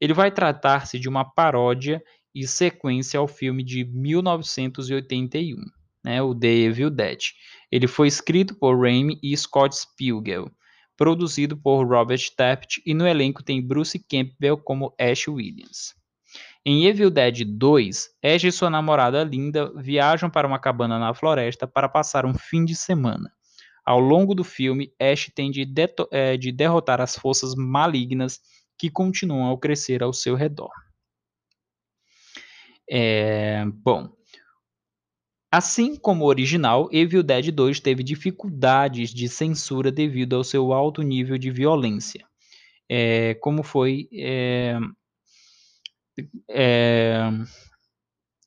Ele 0.00 0.12
vai 0.12 0.30
tratar-se 0.30 0.98
de 0.98 1.08
uma 1.08 1.24
paródia 1.24 2.02
e 2.34 2.46
sequência 2.46 3.18
ao 3.18 3.26
filme 3.26 3.62
de 3.62 3.84
1981 3.84 5.75
né, 6.06 6.22
o 6.22 6.32
The 6.32 6.46
Evil 6.46 6.88
Dead. 6.88 7.18
Ele 7.70 7.88
foi 7.88 8.06
escrito 8.06 8.54
por 8.54 8.80
Raimi 8.80 9.18
e 9.20 9.36
Scott 9.36 9.74
Spiegel, 9.76 10.48
produzido 10.96 11.56
por 11.56 11.84
Robert 11.84 12.22
Taft 12.36 12.80
e 12.86 12.94
no 12.94 13.04
elenco 13.04 13.42
tem 13.42 13.60
Bruce 13.60 13.98
Campbell 14.08 14.56
como 14.56 14.94
Ash 15.00 15.26
Williams. 15.26 15.96
Em 16.64 16.86
Evil 16.86 17.10
Dead 17.10 17.44
2, 17.44 18.08
Ash 18.22 18.44
e 18.44 18.52
sua 18.52 18.70
namorada 18.70 19.24
Linda 19.24 19.72
viajam 19.74 20.30
para 20.30 20.46
uma 20.46 20.60
cabana 20.60 20.96
na 20.96 21.12
floresta 21.12 21.66
para 21.66 21.88
passar 21.88 22.24
um 22.24 22.34
fim 22.34 22.64
de 22.64 22.76
semana. 22.76 23.28
Ao 23.84 23.98
longo 23.98 24.32
do 24.32 24.44
filme, 24.44 24.92
Ash 25.00 25.30
tem 25.34 25.50
de, 25.50 25.66
é, 26.12 26.36
de 26.36 26.52
derrotar 26.52 27.00
as 27.00 27.16
forças 27.16 27.54
malignas 27.56 28.40
que 28.78 28.90
continuam 28.90 29.52
a 29.52 29.58
crescer 29.58 30.04
ao 30.04 30.12
seu 30.12 30.36
redor. 30.36 30.70
É, 32.88 33.64
bom, 33.66 34.15
Assim 35.56 35.96
como 35.96 36.26
o 36.26 36.28
original, 36.28 36.86
Evil 36.92 37.22
Dead 37.22 37.50
2 37.50 37.80
teve 37.80 38.02
dificuldades 38.02 39.08
de 39.08 39.26
censura 39.26 39.90
devido 39.90 40.36
ao 40.36 40.44
seu 40.44 40.70
alto 40.70 41.00
nível 41.00 41.38
de 41.38 41.50
violência. 41.50 42.26
É, 42.86 43.32
como 43.36 43.62
foi. 43.62 44.06
É, 44.12 44.78
é, 46.50 47.30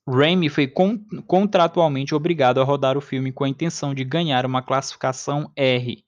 Raimi 0.08 0.48
foi 0.48 0.68
con 0.68 1.00
contratualmente 1.26 2.14
obrigado 2.14 2.60
a 2.60 2.64
rodar 2.64 2.96
o 2.96 3.00
filme 3.00 3.32
com 3.32 3.42
a 3.42 3.48
intenção 3.48 3.92
de 3.92 4.04
ganhar 4.04 4.46
uma 4.46 4.62
classificação 4.62 5.50
R. 5.56 6.04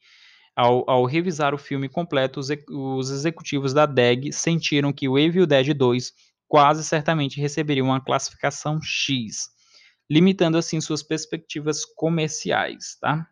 Ao, 0.54 0.88
ao 0.88 1.04
revisar 1.04 1.52
o 1.52 1.58
filme 1.58 1.88
completo, 1.88 2.38
os, 2.38 2.48
os 2.70 3.10
executivos 3.10 3.74
da 3.74 3.86
DEG 3.86 4.32
sentiram 4.32 4.92
que 4.92 5.08
o 5.08 5.18
Evil 5.18 5.48
Dead 5.48 5.74
2 5.74 6.12
quase 6.46 6.84
certamente 6.84 7.40
receberiam 7.40 7.88
uma 7.88 8.00
classificação 8.00 8.78
X, 8.80 9.50
limitando 10.12 10.58
assim 10.58 10.78
suas 10.78 11.02
perspectivas 11.02 11.86
comerciais, 11.86 12.98
tá? 13.00 13.26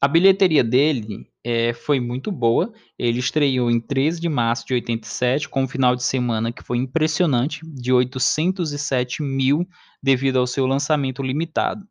A 0.00 0.08
bilheteria 0.08 0.64
dele 0.64 1.30
é, 1.44 1.72
foi 1.72 2.00
muito 2.00 2.32
boa. 2.32 2.72
Ele 2.98 3.20
estreou 3.20 3.70
em 3.70 3.78
13 3.78 4.20
de 4.20 4.28
março 4.28 4.66
de 4.66 4.74
87, 4.74 5.48
com 5.48 5.62
um 5.62 5.68
final 5.68 5.94
de 5.94 6.02
semana 6.02 6.50
que 6.50 6.64
foi 6.64 6.78
impressionante, 6.78 7.60
de 7.64 7.92
807 7.92 9.22
mil, 9.22 9.64
devido 10.02 10.40
ao 10.40 10.48
seu 10.48 10.66
lançamento 10.66 11.22
limitado. 11.22 11.86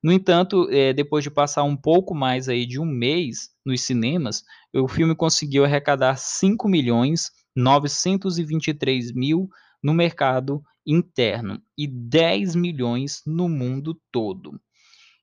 No 0.00 0.12
entanto, 0.12 0.68
é, 0.70 0.92
depois 0.92 1.24
de 1.24 1.32
passar 1.32 1.64
um 1.64 1.76
pouco 1.76 2.14
mais 2.14 2.48
aí 2.48 2.64
de 2.64 2.80
um 2.80 2.86
mês 2.86 3.48
nos 3.66 3.80
cinemas, 3.80 4.44
o 4.72 4.86
filme 4.86 5.16
conseguiu 5.16 5.64
arrecadar 5.64 6.14
5 6.16 6.68
milhões 6.68 7.32
923 7.56 9.12
mil 9.12 9.48
no 9.84 9.94
mercado 9.94 10.64
interno 10.86 11.62
e 11.78 11.86
10 11.86 12.56
milhões 12.56 13.22
no 13.24 13.48
mundo 13.48 14.00
todo 14.10 14.60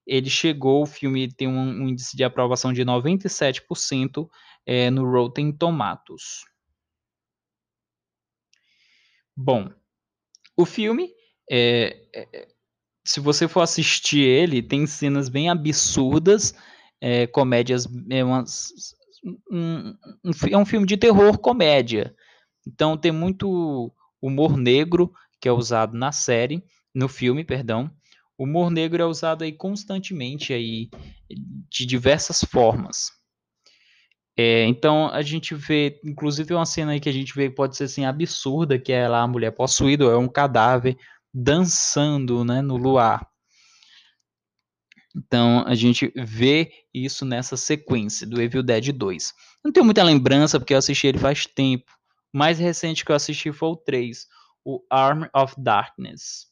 ele 0.06 0.30
chegou, 0.30 0.84
o 0.84 0.86
filme 0.86 1.32
tem 1.32 1.48
um, 1.48 1.84
um 1.84 1.90
índice 1.90 2.18
de 2.18 2.24
aprovação 2.24 2.74
de 2.74 2.84
97% 2.84 4.30
é, 4.66 4.90
no 4.90 5.10
Rotten 5.10 5.52
Tomatoes. 5.52 6.44
Bom, 9.36 9.72
o 10.58 10.66
filme, 10.66 11.14
é, 11.50 12.08
é, 12.14 12.48
se 13.06 13.20
você 13.20 13.48
for 13.48 13.62
assistir 13.62 14.22
ele, 14.22 14.62
tem 14.62 14.86
cenas 14.86 15.30
bem 15.30 15.50
absurdas, 15.50 16.54
é, 17.00 17.26
comédias, 17.28 17.88
é, 18.10 18.24
umas, 18.24 18.72
um, 19.50 19.96
um, 20.26 20.32
é 20.52 20.58
um 20.58 20.66
filme 20.66 20.86
de 20.86 20.98
terror 20.98 21.38
comédia. 21.38 22.16
Então 22.68 22.98
tem 22.98 23.12
muito 23.12 23.92
humor 24.28 24.58
negro 24.58 25.12
que 25.40 25.50
é 25.50 25.52
usado 25.52 25.98
na 25.98 26.12
série, 26.12 26.64
no 26.94 27.08
filme, 27.08 27.44
perdão. 27.44 27.90
O 28.38 28.44
humor 28.44 28.70
negro 28.70 29.02
é 29.02 29.06
usado 29.06 29.44
aí 29.44 29.52
constantemente 29.52 30.54
aí 30.54 30.90
de 31.70 31.86
diversas 31.86 32.44
formas. 32.44 33.12
É, 34.38 34.66
então 34.66 35.08
a 35.10 35.22
gente 35.22 35.54
vê, 35.54 36.00
inclusive 36.04 36.54
uma 36.54 36.66
cena 36.66 36.94
aí 36.94 37.00
que 37.00 37.10
a 37.10 37.14
gente 37.14 37.34
vê 37.36 37.50
pode 37.50 37.76
ser 37.76 37.84
assim 37.86 38.06
absurda, 38.06 38.80
que 38.80 38.92
é 38.92 39.08
lá 39.08 39.22
a 39.22 39.28
mulher 39.28 39.52
possuída, 39.52 40.06
é 40.06 40.16
um 40.16 40.28
cadáver 40.28 40.98
dançando, 41.34 42.44
né, 42.44 42.62
no 42.62 42.78
luar. 42.78 43.28
Então 45.16 45.64
a 45.68 45.76
gente 45.76 46.12
vê 46.16 46.72
isso 46.94 47.26
nessa 47.26 47.58
sequência 47.58 48.26
do 48.26 48.42
Evil 48.42 48.64
Dead 48.64 48.92
2. 48.92 49.34
Não 49.64 49.72
tenho 49.72 49.86
muita 49.86 50.04
lembrança 50.04 50.60
porque 50.60 50.74
eu 50.74 50.78
assisti 50.78 51.08
ele 51.08 51.20
faz 51.20 51.46
tempo. 51.46 51.92
Mais 52.34 52.60
recente 52.60 53.04
que 53.04 53.12
eu 53.12 53.16
assisti 53.16 53.52
foi 53.52 53.70
o 53.70 53.76
3, 53.76 54.28
o 54.64 54.84
Arm 54.90 55.24
of 55.36 55.56
Darkness. 55.58 56.52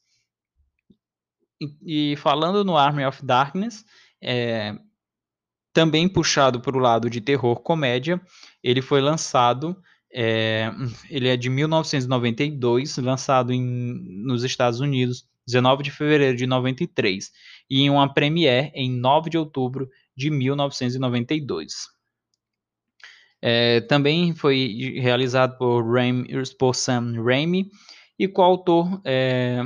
E, 1.85 2.15
falando 2.17 2.63
no 2.63 2.77
Army 2.77 3.05
of 3.05 3.25
Darkness, 3.25 3.83
é, 4.21 4.77
também 5.73 6.07
puxado 6.07 6.61
para 6.61 6.77
o 6.77 6.79
lado 6.79 7.09
de 7.09 7.21
terror 7.21 7.61
comédia, 7.61 8.21
ele 8.63 8.81
foi 8.81 9.01
lançado, 9.01 9.75
é, 10.13 10.71
ele 11.09 11.27
é 11.27 11.35
de 11.35 11.49
1992, 11.49 12.97
lançado 12.97 13.51
em, 13.51 13.61
nos 14.23 14.43
Estados 14.43 14.79
Unidos, 14.79 15.27
19 15.45 15.83
de 15.83 15.91
fevereiro 15.91 16.37
de 16.37 16.45
93, 16.45 17.31
e 17.69 17.81
em 17.81 17.89
uma 17.89 18.13
premiere 18.13 18.71
em 18.73 18.91
9 18.91 19.29
de 19.29 19.37
outubro 19.37 19.89
de 20.15 20.29
1992. 20.29 21.98
É, 23.41 23.81
também 23.81 24.33
foi 24.35 24.99
realizado 24.99 25.57
por, 25.57 25.81
Raimi, 25.81 26.27
por 26.57 26.75
Sam 26.75 27.13
Raimi 27.23 27.69
e 28.17 28.27
coautor 28.27 29.01
é, 29.05 29.61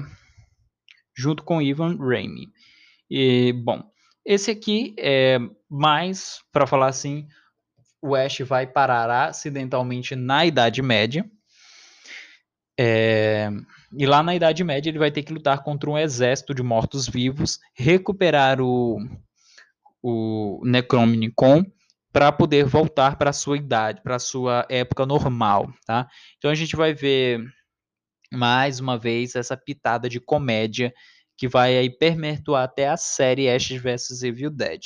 junto 1.16 1.44
com 1.44 1.62
Ivan 1.62 1.98
Raimi. 1.98 2.50
E, 3.10 3.52
bom, 3.54 3.84
esse 4.26 4.52
aqui 4.52 4.96
é 4.98 5.40
mais, 5.70 6.40
para 6.52 6.68
falar 6.68 6.88
assim, 6.88 7.28
o 8.02 8.16
Ash 8.16 8.40
vai 8.40 8.68
parar 8.68 9.30
acidentalmente 9.30 10.16
na 10.16 10.46
Idade 10.46 10.82
Média. 10.82 11.26
É, 12.80 13.50
e 13.96 14.06
lá 14.06 14.24
na 14.24 14.36
Idade 14.36 14.64
Média 14.64 14.90
ele 14.90 15.00
vai 15.00 15.12
ter 15.12 15.24
que 15.24 15.34
lutar 15.34 15.64
contra 15.64 15.90
um 15.90 15.98
exército 15.98 16.54
de 16.54 16.64
mortos-vivos, 16.64 17.60
recuperar 17.76 18.60
o, 18.62 18.98
o 20.02 20.62
Necronomicon 20.64 21.66
para 22.14 22.32
poder 22.32 22.66
voltar 22.66 23.18
para 23.18 23.32
a 23.32 23.34
sua 23.34 23.58
idade, 23.58 24.02
para 24.04 24.18
a 24.18 24.20
sua 24.20 24.68
época 24.70 25.04
normal, 25.04 25.74
tá? 25.84 26.08
Então 26.38 26.52
a 26.52 26.56
gente 26.56 26.76
vai 26.76 26.94
ver 26.94 27.44
mais 28.32 28.80
uma 28.80 28.98
vez 28.98 29.36
essa 29.36 29.58
pitada 29.58 30.08
de 30.08 30.20
comédia 30.20 30.94
que 31.36 31.48
vai 31.48 31.76
aí 31.76 31.90
permetuar 31.90 32.64
até 32.64 32.88
a 32.88 32.96
série 32.96 33.50
Ash 33.50 33.68
vs 33.70 34.22
Evil 34.22 34.52
Dead. 34.52 34.82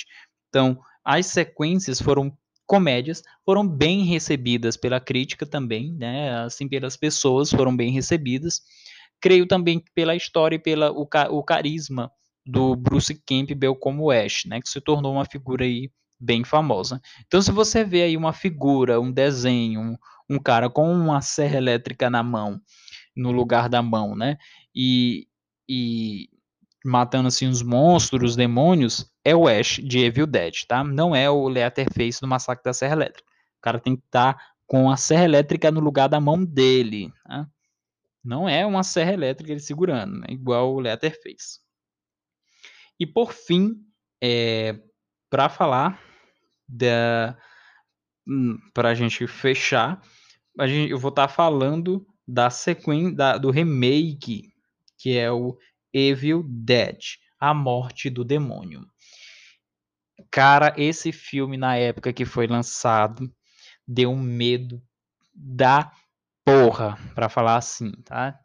Então, 0.47 0.79
as 1.03 1.25
sequências 1.25 2.01
foram 2.01 2.31
comédias, 2.65 3.21
foram 3.45 3.67
bem 3.67 4.05
recebidas 4.05 4.77
pela 4.77 4.99
crítica 4.99 5.45
também, 5.45 5.93
né? 5.93 6.39
Assim 6.39 6.67
pelas 6.67 6.95
pessoas 6.95 7.49
foram 7.49 7.75
bem 7.75 7.91
recebidas. 7.91 8.61
Creio 9.19 9.45
também 9.45 9.83
pela 9.93 10.15
história 10.15 10.55
e 10.55 10.59
pela 10.59 10.91
o, 10.91 11.07
o 11.31 11.43
carisma 11.43 12.09
do 12.45 12.73
Bruce 12.73 13.13
Campbell 13.25 13.75
como 13.75 14.09
Ash, 14.11 14.45
né, 14.45 14.61
que 14.61 14.69
se 14.69 14.79
tornou 14.79 15.11
uma 15.11 15.25
figura 15.25 15.65
aí 15.65 15.91
bem 16.19 16.43
famosa. 16.43 17.01
Então, 17.25 17.41
se 17.41 17.51
você 17.51 17.83
vê 17.83 18.03
aí 18.03 18.17
uma 18.17 18.33
figura, 18.33 18.99
um 18.99 19.11
desenho, 19.11 19.81
um, 19.81 19.97
um 20.29 20.39
cara 20.39 20.69
com 20.69 20.91
uma 20.91 21.21
serra 21.21 21.57
elétrica 21.57 22.09
na 22.09 22.23
mão, 22.23 22.59
no 23.15 23.31
lugar 23.31 23.69
da 23.69 23.81
mão, 23.81 24.15
né? 24.15 24.37
E, 24.75 25.27
e 25.67 26.29
matando 26.85 27.27
assim 27.27 27.47
os 27.47 27.61
monstros, 27.61 28.31
os 28.31 28.35
demônios, 28.35 29.11
é 29.23 29.35
o 29.35 29.47
Ash 29.47 29.79
de 29.83 29.99
Evil 29.99 30.27
Dead, 30.27 30.65
tá? 30.67 30.83
Não 30.83 31.15
é 31.15 31.29
o 31.29 31.47
Leatherface 31.47 32.21
do 32.21 32.27
Massacre 32.27 32.63
da 32.63 32.73
Serra 32.73 32.93
Elétrica. 32.93 33.29
O 33.57 33.61
cara 33.61 33.79
tem 33.79 33.95
que 33.95 34.03
estar 34.05 34.33
tá 34.33 34.41
com 34.65 34.91
a 34.91 34.97
serra 34.97 35.23
elétrica 35.23 35.71
no 35.71 35.79
lugar 35.79 36.09
da 36.09 36.19
mão 36.19 36.43
dele, 36.43 37.11
tá? 37.23 37.47
Não 38.23 38.47
é 38.47 38.65
uma 38.65 38.83
serra 38.83 39.13
elétrica 39.13 39.51
ele 39.51 39.61
segurando, 39.61 40.19
né? 40.19 40.27
igual 40.29 40.73
o 40.73 40.79
Leatherface. 40.81 41.61
E 42.99 43.05
por 43.05 43.31
fim, 43.31 43.75
é, 44.21 44.77
para 45.29 45.47
falar 45.47 46.01
da 46.67 47.37
hum, 48.27 48.57
para 48.73 48.89
a 48.89 48.95
gente 48.95 49.25
fechar, 49.27 50.01
a 50.59 50.67
gente, 50.67 50.91
eu 50.91 50.99
vou 50.99 51.09
estar 51.09 51.27
tá 51.27 51.33
falando 51.33 52.05
da 52.27 52.49
sequência 52.49 53.39
do 53.39 53.51
remake 53.51 54.51
que 54.97 55.17
é 55.17 55.31
o 55.31 55.57
Evil 55.93 56.43
Dead, 56.47 56.97
A 57.39 57.53
Morte 57.53 58.09
do 58.09 58.23
Demônio. 58.25 58.85
Cara, 60.31 60.73
esse 60.77 61.11
filme 61.11 61.55
na 61.55 61.75
época 61.75 62.11
que 62.11 62.25
foi 62.25 62.47
lançado 62.47 63.31
deu 63.87 64.11
um 64.11 64.21
medo 64.21 64.81
da 65.33 65.91
porra, 66.43 66.97
para 67.13 67.29
falar 67.29 67.57
assim, 67.57 67.91
tá? 68.03 68.37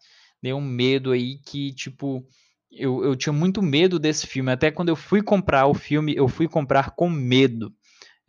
Deu 0.43 0.57
um 0.57 0.61
medo 0.61 1.13
aí 1.13 1.39
que, 1.39 1.73
tipo, 1.73 2.27
eu, 2.71 3.03
eu 3.05 3.17
tinha 3.17 3.33
muito 3.33 3.63
medo 3.63 3.99
desse 3.99 4.27
filme. 4.27 4.53
Até 4.53 4.71
quando 4.71 4.91
eu 4.91 4.97
fui 4.97 5.23
comprar 5.23 5.67
o 5.67 5.75
filme, 5.75 6.15
eu 6.15 6.29
fui 6.29 6.47
comprar 6.47 6.91
com 6.91 7.09
medo. 7.09 7.75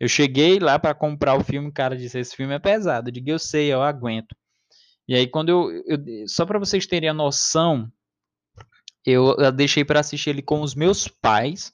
Eu 0.04 0.08
cheguei 0.08 0.58
lá 0.58 0.78
para 0.78 0.94
comprar 0.94 1.34
o 1.34 1.42
filme, 1.42 1.68
o 1.68 1.72
cara 1.72 1.96
disse: 1.96 2.18
Esse 2.18 2.36
filme 2.36 2.52
é 2.52 2.58
pesado. 2.58 3.08
Eu 3.08 3.12
digo: 3.12 3.30
Eu 3.30 3.38
sei, 3.38 3.72
eu 3.72 3.80
aguento. 3.82 4.36
E 5.08 5.14
aí, 5.14 5.26
quando 5.26 5.48
eu. 5.48 5.70
eu 5.86 6.28
só 6.28 6.44
para 6.44 6.58
vocês 6.58 6.86
terem 6.86 7.08
a 7.08 7.14
noção 7.14 7.90
eu, 9.02 9.34
eu 9.38 9.50
deixei 9.50 9.82
para 9.82 10.00
assistir 10.00 10.28
ele 10.28 10.42
com 10.42 10.60
os 10.60 10.74
meus 10.74 11.08
pais, 11.08 11.72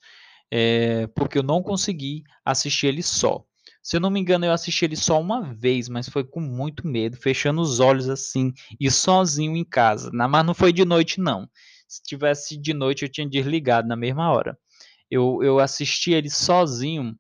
é, 0.48 1.08
porque 1.08 1.38
eu 1.38 1.42
não 1.42 1.60
consegui 1.60 2.22
assistir 2.44 2.86
ele 2.86 3.02
só. 3.02 3.44
Se 3.82 3.96
eu 3.96 4.00
não 4.00 4.10
me 4.10 4.20
engano, 4.20 4.44
eu 4.44 4.52
assisti 4.52 4.84
ele 4.84 4.94
só 4.94 5.20
uma 5.20 5.42
vez, 5.42 5.88
mas 5.88 6.08
foi 6.08 6.22
com 6.22 6.38
muito 6.38 6.86
medo, 6.86 7.16
fechando 7.16 7.60
os 7.60 7.80
olhos 7.80 8.08
assim 8.08 8.52
e 8.78 8.88
sozinho 8.92 9.56
em 9.56 9.64
casa. 9.64 10.08
Mas 10.12 10.46
não 10.46 10.54
foi 10.54 10.72
de 10.72 10.84
noite, 10.84 11.20
não. 11.20 11.50
Se 11.88 12.00
tivesse 12.04 12.56
de 12.56 12.72
noite, 12.72 13.04
eu 13.04 13.08
tinha 13.08 13.28
desligado 13.28 13.88
na 13.88 13.96
mesma 13.96 14.30
hora. 14.30 14.56
Eu, 15.10 15.42
eu 15.42 15.58
assisti 15.58 16.12
ele 16.12 16.30
sozinho 16.30 17.18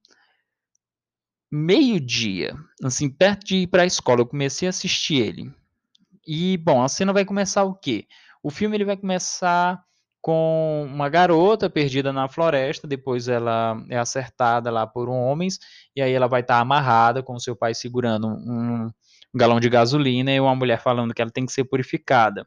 meio-dia, 1.50 2.56
assim, 2.82 3.08
perto 3.08 3.46
de 3.46 3.56
ir 3.58 3.66
para 3.66 3.82
a 3.82 3.86
escola. 3.86 4.20
Eu 4.20 4.26
comecei 4.26 4.68
a 4.68 4.70
assistir 4.70 5.16
ele. 5.16 5.52
E, 6.26 6.56
bom, 6.58 6.82
a 6.82 6.88
cena 6.88 7.12
vai 7.12 7.24
começar 7.24 7.64
o 7.64 7.74
quê? 7.74 8.06
O 8.42 8.50
filme 8.50 8.76
ele 8.76 8.84
vai 8.84 8.96
começar 8.96 9.82
com 10.20 10.86
uma 10.88 11.08
garota 11.08 11.70
perdida 11.70 12.12
na 12.12 12.28
floresta, 12.28 12.86
depois 12.86 13.26
ela 13.26 13.82
é 13.88 13.98
acertada 13.98 14.70
lá 14.70 14.86
por 14.86 15.08
homens, 15.08 15.58
e 15.96 16.02
aí 16.02 16.12
ela 16.12 16.28
vai 16.28 16.42
estar 16.42 16.56
tá 16.56 16.60
amarrada 16.60 17.22
com 17.22 17.38
seu 17.38 17.56
pai 17.56 17.74
segurando 17.74 18.28
um, 18.28 18.86
um, 18.86 18.90
galão 19.34 19.58
de 19.58 19.68
gasolina 19.68 20.30
e 20.30 20.38
uma 20.38 20.54
mulher 20.54 20.80
falando 20.80 21.14
que 21.14 21.22
ela 21.22 21.30
tem 21.30 21.46
que 21.46 21.52
ser 21.52 21.64
purificada. 21.64 22.46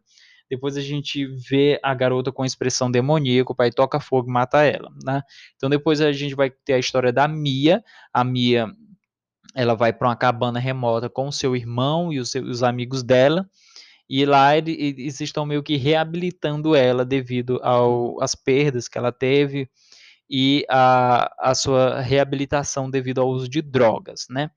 Depois 0.50 0.78
a 0.78 0.82
gente 0.82 1.26
vê 1.26 1.80
a 1.82 1.96
garota 1.96 2.32
com 2.32 2.46
expressão 2.46 2.92
demoníaca, 2.92 3.52
o 3.52 3.56
pai 3.56 3.72
toca 3.72 4.00
fogo 4.00 4.30
e 4.30 4.34
mata 4.34 4.64
ela, 4.64 4.92
né? 5.04 5.24
Então 5.56 5.68
depois 5.68 6.00
a 6.00 6.12
gente 6.12 6.36
vai 6.36 6.52
ter 6.52 6.74
a 6.74 6.80
história 6.80 7.12
da 7.12 7.28
Mia, 7.28 7.84
a 8.14 8.24
Mia 8.24 8.68
ela 9.54 9.76
vai 9.76 9.94
para 9.94 10.10
uma 10.10 10.16
cabana 10.16 10.60
remota 10.60 11.10
com 11.10 11.32
seu 11.32 11.56
irmão 11.56 12.12
e 12.12 12.20
os 12.20 12.32
seus 12.32 12.64
amigos 12.64 13.04
dela, 13.04 13.48
E 14.10 14.26
lá 14.26 14.58
eles 14.58 15.22
estão 15.22 15.46
meio 15.46 15.64
que 15.64 15.78
reabilitando 15.78 16.76
ela 16.76 17.06
devido 17.06 17.60
às 18.20 18.36
perdas 18.36 18.88
que 18.88 18.98
ela 18.98 19.12
teve 19.12 19.70
e 20.30 20.66
a, 20.70 21.52
a 21.52 21.56
sua 21.56 22.02
reabilitação 22.02 22.90
devido 22.90 23.22
ao 23.22 23.30
uso 23.30 23.48
de 23.48 23.62
drogas, 23.62 24.26
né? 24.30 24.50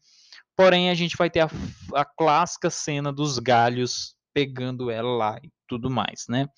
Porém, 0.56 0.90
a 0.90 0.94
gente 0.94 1.16
vai 1.16 1.28
ter 1.28 1.40
a, 1.40 1.50
a 1.94 2.04
clássica 2.04 2.70
cena 2.70 3.12
dos 3.12 3.38
galhos 3.38 4.16
pegando 4.32 4.90
ela 4.90 5.10
lá 5.10 5.38
e 5.42 5.50
tudo 5.68 5.90
mais, 5.90 6.24
né? 6.28 6.48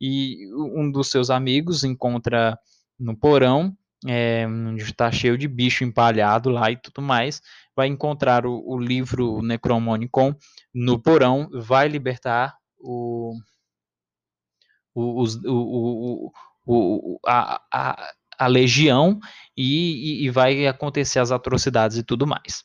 E 0.00 0.48
um 0.54 0.90
dos 0.90 1.10
seus 1.10 1.30
amigos 1.30 1.84
encontra 1.84 2.58
no 2.98 3.16
porão, 3.16 3.76
é, 4.06 4.46
onde 4.46 4.82
está 4.82 5.10
cheio 5.10 5.38
de 5.38 5.48
bicho 5.48 5.84
empalhado 5.84 6.50
lá 6.50 6.70
e 6.70 6.76
tudo 6.76 7.00
mais, 7.02 7.40
vai 7.74 7.88
encontrar 7.88 8.46
o, 8.46 8.62
o 8.66 8.78
livro 8.78 9.42
Necromonicon 9.42 10.34
no 10.74 10.98
porão, 10.98 11.48
vai 11.52 11.88
libertar 11.88 12.56
o, 12.78 13.34
o, 14.94 15.24
o, 15.46 16.32
o, 16.66 17.20
a, 17.26 17.60
a, 17.72 18.12
a 18.38 18.46
legião 18.46 19.18
e, 19.56 20.22
e, 20.22 20.26
e 20.26 20.30
vai 20.30 20.66
acontecer 20.66 21.18
as 21.18 21.32
atrocidades 21.32 21.96
e 21.96 22.02
tudo 22.02 22.26
mais. 22.26 22.64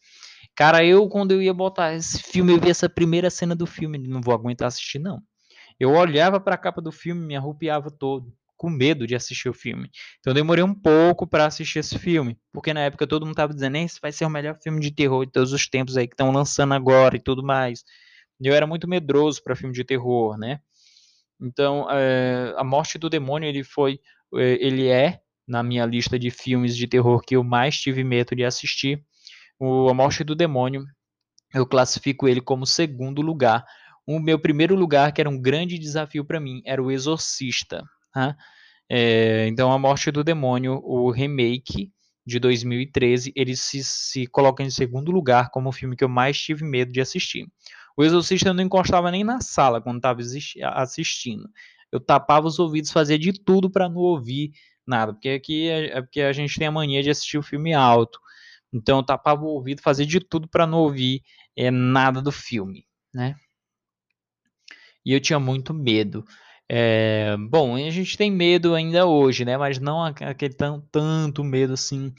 Cara, 0.55 0.83
eu, 0.83 1.07
quando 1.07 1.31
eu 1.31 1.41
ia 1.41 1.53
botar 1.53 1.93
esse 1.93 2.21
filme, 2.21 2.51
eu 2.51 2.59
vi 2.59 2.69
essa 2.69 2.89
primeira 2.89 3.29
cena 3.29 3.55
do 3.55 3.65
filme, 3.65 3.97
não 3.97 4.19
vou 4.21 4.33
aguentar 4.33 4.67
assistir, 4.67 4.99
não. 4.99 5.21
Eu 5.79 5.91
olhava 5.91 6.39
para 6.39 6.55
a 6.55 6.57
capa 6.57 6.81
do 6.81 6.91
filme, 6.91 7.25
me 7.25 7.35
arrupiava 7.35 7.89
todo, 7.89 8.33
com 8.59 8.69
medo 8.69 9.07
de 9.07 9.15
assistir 9.15 9.47
o 9.47 9.53
filme. 9.53 9.89
Então 10.19 10.31
eu 10.31 10.35
demorei 10.35 10.63
um 10.63 10.75
pouco 10.75 11.25
para 11.25 11.45
assistir 11.45 11.79
esse 11.79 11.97
filme, 11.97 12.37
porque 12.51 12.73
na 12.73 12.81
época 12.81 13.07
todo 13.07 13.25
mundo 13.25 13.35
tava 13.35 13.53
dizendo, 13.53 13.77
esse 13.77 14.01
vai 14.01 14.11
ser 14.11 14.25
o 14.25 14.29
melhor 14.29 14.59
filme 14.61 14.81
de 14.81 14.91
terror 14.91 15.25
de 15.25 15.31
todos 15.31 15.53
os 15.53 15.65
tempos 15.65 15.95
aí 15.95 16.05
que 16.05 16.13
estão 16.13 16.29
lançando 16.29 16.73
agora 16.73 17.15
e 17.15 17.21
tudo 17.21 17.41
mais. 17.41 17.85
Eu 18.41 18.53
era 18.53 18.67
muito 18.67 18.85
medroso 18.85 19.41
para 19.41 19.55
filme 19.55 19.73
de 19.73 19.85
terror, 19.85 20.37
né? 20.37 20.59
Então, 21.41 21.87
é, 21.89 22.53
a 22.57 22.63
Morte 22.65 22.97
do 22.97 23.09
Demônio, 23.09 23.47
ele 23.47 23.63
foi, 23.63 24.01
é, 24.35 24.57
ele 24.59 24.89
é 24.89 25.21
na 25.47 25.63
minha 25.63 25.85
lista 25.85 26.19
de 26.19 26.29
filmes 26.29 26.75
de 26.75 26.85
terror 26.85 27.21
que 27.21 27.37
eu 27.37 27.43
mais 27.45 27.79
tive 27.79 28.03
medo 28.03 28.35
de 28.35 28.43
assistir 28.43 29.01
o 29.57 29.89
A 29.89 29.93
Morte 29.93 30.23
do 30.23 30.35
Demônio, 30.35 30.85
eu 31.53 31.65
classifico 31.65 32.27
ele 32.27 32.41
como 32.41 32.65
segundo 32.65 33.21
lugar. 33.21 33.65
O 34.05 34.19
meu 34.19 34.37
primeiro 34.37 34.75
lugar, 34.75 35.13
que 35.13 35.21
era 35.21 35.29
um 35.29 35.41
grande 35.41 35.77
desafio 35.77 36.25
para 36.25 36.39
mim, 36.39 36.61
era 36.65 36.81
o 36.81 36.91
Exorcista. 36.91 37.83
Tá? 38.13 38.35
É, 38.89 39.47
então, 39.47 39.71
A 39.71 39.77
Morte 39.77 40.11
do 40.11 40.23
Demônio, 40.23 40.81
o 40.83 41.11
remake 41.11 41.91
de 42.25 42.39
2013, 42.39 43.31
ele 43.35 43.55
se, 43.55 43.83
se 43.83 44.27
coloca 44.27 44.63
em 44.63 44.69
segundo 44.69 45.11
lugar 45.11 45.49
como 45.49 45.69
o 45.69 45.71
filme 45.71 45.95
que 45.95 46.03
eu 46.03 46.09
mais 46.09 46.39
tive 46.39 46.63
medo 46.63 46.91
de 46.91 47.01
assistir. 47.01 47.47
O 47.97 48.03
Exorcista 48.03 48.49
eu 48.49 48.53
não 48.53 48.63
encostava 48.63 49.11
nem 49.11 49.23
na 49.23 49.41
sala 49.41 49.81
quando 49.81 49.97
estava 49.97 50.21
assistindo. 50.75 51.49
Eu 51.91 51.99
tapava 51.99 52.47
os 52.47 52.59
ouvidos, 52.59 52.91
fazia 52.91 53.17
de 53.17 53.33
tudo 53.33 53.69
para 53.69 53.89
não 53.89 53.97
ouvir 53.97 54.51
nada, 54.85 55.13
porque 55.13 55.29
aqui 55.29 55.67
é, 55.67 55.97
é 55.97 56.01
porque 56.01 56.21
a 56.21 56.31
gente 56.33 56.57
tem 56.57 56.67
a 56.67 56.71
mania 56.71 57.03
de 57.03 57.09
assistir 57.09 57.37
o 57.37 57.43
filme 57.43 57.73
alto. 57.73 58.19
Então 58.71 58.97
eu 58.99 59.03
tapava 59.03 59.43
o 59.43 59.47
ouvido, 59.47 59.81
fazia 59.81 60.05
de 60.05 60.19
tudo 60.19 60.47
para 60.47 60.67
não 60.67 60.79
ouvir 60.79 61.23
é, 61.55 61.71
nada 61.71 62.21
do 62.21 62.31
filme, 62.31 62.85
né? 63.13 63.35
E 65.05 65.13
eu 65.13 65.19
tinha 65.19 65.39
muito 65.39 65.73
medo. 65.73 66.25
É, 66.71 67.35
bom, 67.37 67.75
a 67.75 67.89
gente 67.89 68.15
tem 68.15 68.31
medo 68.31 68.75
ainda 68.75 69.07
hoje, 69.07 69.43
né? 69.43 69.57
Mas 69.57 69.79
não 69.79 70.03
aquele 70.03 70.53
tão, 70.53 70.79
tanto 70.91 71.43
medo 71.43 71.73
assim 71.73 72.13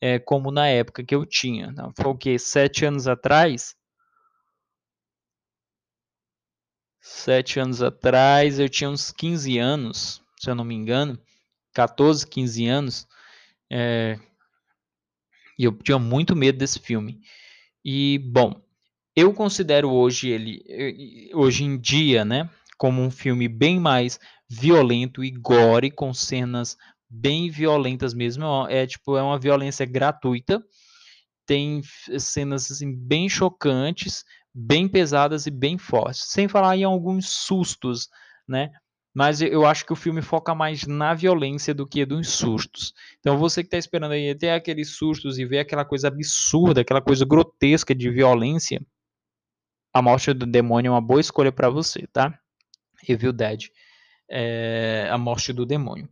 é, 0.00 0.18
como 0.18 0.50
na 0.50 0.68
época 0.68 1.02
que 1.02 1.14
eu 1.14 1.24
tinha. 1.24 1.72
Não, 1.72 1.92
foi 1.96 2.10
o 2.10 2.16
que? 2.16 2.38
Sete 2.38 2.84
anos 2.84 3.08
atrás? 3.08 3.74
Sete 7.00 7.58
anos 7.58 7.82
atrás, 7.82 8.58
eu 8.58 8.68
tinha 8.68 8.90
uns 8.90 9.10
15 9.10 9.58
anos, 9.58 10.22
se 10.38 10.50
eu 10.50 10.54
não 10.54 10.64
me 10.64 10.74
engano, 10.74 11.18
14, 11.72 12.26
15 12.26 12.66
anos. 12.66 13.06
É, 13.70 14.18
e 15.58 15.64
eu 15.64 15.72
tinha 15.72 15.98
muito 15.98 16.34
medo 16.36 16.58
desse 16.58 16.78
filme. 16.78 17.20
E, 17.84 18.18
bom, 18.18 18.60
eu 19.16 19.32
considero 19.32 19.90
hoje 19.90 20.28
ele, 20.28 21.30
hoje 21.34 21.64
em 21.64 21.78
dia, 21.78 22.24
né, 22.24 22.50
como 22.76 23.02
um 23.02 23.10
filme 23.10 23.48
bem 23.48 23.80
mais 23.80 24.18
violento 24.48 25.24
e 25.24 25.30
gore, 25.30 25.90
com 25.90 26.12
cenas 26.12 26.76
bem 27.08 27.50
violentas 27.50 28.14
mesmo. 28.14 28.66
É 28.68 28.86
tipo, 28.86 29.16
é 29.16 29.22
uma 29.22 29.38
violência 29.38 29.86
gratuita. 29.86 30.62
Tem 31.46 31.82
cenas 32.18 32.70
assim, 32.70 32.94
bem 32.94 33.28
chocantes, 33.28 34.24
bem 34.54 34.88
pesadas 34.88 35.46
e 35.46 35.50
bem 35.50 35.78
fortes. 35.78 36.22
Sem 36.28 36.48
falar 36.48 36.76
em 36.76 36.84
alguns 36.84 37.28
sustos, 37.28 38.08
né? 38.48 38.70
mas 39.14 39.40
eu 39.40 39.64
acho 39.64 39.86
que 39.86 39.92
o 39.92 39.96
filme 39.96 40.20
foca 40.20 40.54
mais 40.56 40.86
na 40.88 41.14
violência 41.14 41.72
do 41.72 41.86
que 41.86 42.04
nos 42.04 42.30
sustos. 42.30 42.92
Então 43.20 43.38
você 43.38 43.62
que 43.62 43.68
está 43.68 43.78
esperando 43.78 44.10
aí 44.10 44.34
ter 44.34 44.50
aqueles 44.50 44.96
sustos 44.96 45.38
e 45.38 45.44
ver 45.44 45.60
aquela 45.60 45.84
coisa 45.84 46.08
absurda, 46.08 46.80
aquela 46.80 47.00
coisa 47.00 47.24
grotesca 47.24 47.94
de 47.94 48.10
violência, 48.10 48.84
A 49.92 50.02
Morte 50.02 50.32
do 50.32 50.44
Demônio 50.44 50.88
é 50.88 50.92
uma 50.92 51.00
boa 51.00 51.20
escolha 51.20 51.52
para 51.52 51.70
você, 51.70 52.08
tá? 52.08 52.36
Evil 53.08 53.32
Dead, 53.32 53.68
é, 54.30 55.08
A 55.10 55.18
Morte 55.18 55.52
do 55.52 55.66
Demônio. 55.66 56.08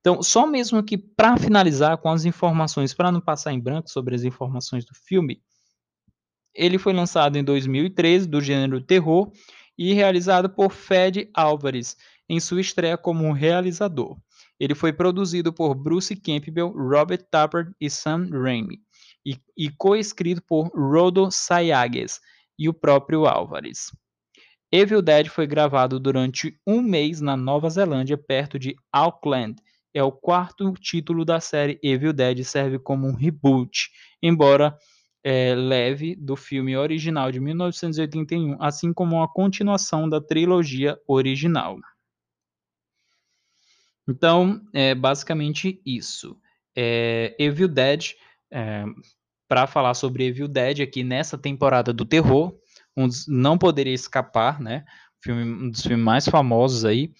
Então, 0.00 0.22
só 0.22 0.46
mesmo 0.46 0.78
aqui 0.78 0.98
para 0.98 1.36
finalizar 1.38 1.96
com 1.96 2.10
as 2.10 2.24
informações, 2.24 2.92
para 2.92 3.10
não 3.10 3.20
passar 3.20 3.52
em 3.52 3.60
branco 3.60 3.88
sobre 3.88 4.14
as 4.14 4.22
informações 4.22 4.84
do 4.84 4.94
filme, 4.94 5.42
ele 6.54 6.78
foi 6.78 6.92
lançado 6.92 7.36
em 7.36 7.42
2013, 7.42 8.28
do 8.28 8.40
gênero 8.40 8.80
terror, 8.80 9.32
e 9.76 9.92
realizado 9.92 10.48
por 10.48 10.70
Fed 10.70 11.28
Álvares, 11.34 11.96
em 12.28 12.38
sua 12.38 12.60
estreia 12.60 12.96
como 12.96 13.32
realizador. 13.32 14.16
Ele 14.58 14.74
foi 14.74 14.92
produzido 14.92 15.52
por 15.52 15.74
Bruce 15.74 16.14
Campbell, 16.14 16.68
Robert 16.68 17.26
Tapper 17.30 17.72
e 17.80 17.90
Sam 17.90 18.28
Raimi, 18.30 18.80
e, 19.26 19.36
e 19.56 19.70
co-escrito 19.70 20.42
por 20.42 20.68
Rodo 20.68 21.30
Sayagues 21.30 22.20
e 22.58 22.68
o 22.68 22.74
próprio 22.74 23.26
Álvares. 23.26 23.90
Evil 24.76 25.00
Dead 25.00 25.28
foi 25.28 25.46
gravado 25.46 26.00
durante 26.00 26.58
um 26.66 26.82
mês 26.82 27.20
na 27.20 27.36
Nova 27.36 27.70
Zelândia, 27.70 28.18
perto 28.18 28.58
de 28.58 28.74
Auckland. 28.90 29.54
É 29.94 30.02
o 30.02 30.10
quarto 30.10 30.72
título 30.72 31.24
da 31.24 31.38
série 31.38 31.78
Evil 31.80 32.12
Dead 32.12 32.42
serve 32.42 32.80
como 32.80 33.06
um 33.06 33.14
reboot, 33.14 33.88
embora 34.20 34.76
é, 35.22 35.54
leve 35.54 36.16
do 36.16 36.34
filme 36.34 36.76
original 36.76 37.30
de 37.30 37.38
1981, 37.38 38.60
assim 38.60 38.92
como 38.92 39.14
uma 39.14 39.28
continuação 39.28 40.08
da 40.08 40.20
trilogia 40.20 40.98
original. 41.06 41.78
Então, 44.08 44.60
é 44.72 44.92
basicamente 44.92 45.80
isso. 45.86 46.36
É, 46.74 47.36
Evil 47.38 47.68
Dead, 47.68 48.14
é, 48.50 48.84
para 49.46 49.68
falar 49.68 49.94
sobre 49.94 50.24
Evil 50.24 50.48
Dead 50.48 50.80
aqui 50.80 51.04
nessa 51.04 51.38
temporada 51.38 51.92
do 51.92 52.04
terror, 52.04 52.58
um 52.96 53.08
dos, 53.08 53.26
não 53.26 53.58
poderia 53.58 53.94
escapar, 53.94 54.60
né? 54.60 54.84
Filme, 55.22 55.42
um 55.42 55.70
dos 55.70 55.82
filmes 55.82 56.04
mais 56.04 56.28
famosos 56.28 56.84
aí. 56.84 57.12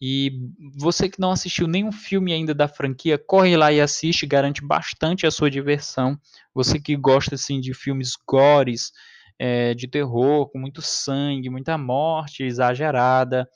E 0.00 0.32
você 0.78 1.10
que 1.10 1.20
não 1.20 1.30
assistiu 1.30 1.66
nenhum 1.66 1.92
filme 1.92 2.32
ainda 2.32 2.54
da 2.54 2.66
franquia, 2.66 3.18
corre 3.18 3.54
lá 3.54 3.70
e 3.70 3.80
assiste, 3.80 4.26
garante 4.26 4.64
bastante 4.64 5.26
a 5.26 5.30
sua 5.30 5.50
diversão. 5.50 6.18
Você 6.54 6.80
que 6.80 6.96
gosta 6.96 7.34
assim 7.34 7.60
de 7.60 7.74
filmes 7.74 8.16
gores, 8.26 8.92
é, 9.38 9.74
de 9.74 9.86
terror, 9.86 10.48
com 10.50 10.58
muito 10.58 10.80
sangue, 10.80 11.50
muita 11.50 11.76
morte 11.76 12.42
exagerada 12.42 13.46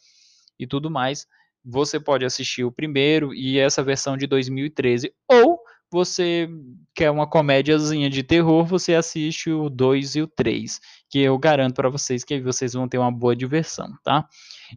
e 0.59 0.67
tudo 0.67 0.91
mais, 0.91 1.27
você 1.65 1.99
pode 1.99 2.27
assistir 2.27 2.65
o 2.65 2.73
primeiro 2.73 3.33
e 3.33 3.59
essa 3.59 3.83
versão 3.83 4.15
de 4.15 4.27
2013. 4.27 5.15
Ou 5.27 5.59
você 5.91 6.49
quer 6.95 7.11
uma 7.11 7.27
comédiazinha 7.27 8.11
de 8.11 8.23
terror, 8.23 8.65
você 8.65 8.95
assiste 8.95 9.51
o 9.51 9.69
2 9.69 10.17
e 10.17 10.23
o 10.23 10.27
3, 10.27 10.81
que 11.09 11.21
eu 11.21 11.39
garanto 11.39 11.75
para 11.75 11.89
vocês 11.89 12.25
que 12.25 12.41
vocês 12.41 12.73
vão 12.73 12.89
ter 12.89 12.99
uma 12.99 13.13
boa 13.13 13.37
diversão, 13.37 13.89
tá? 14.03 14.27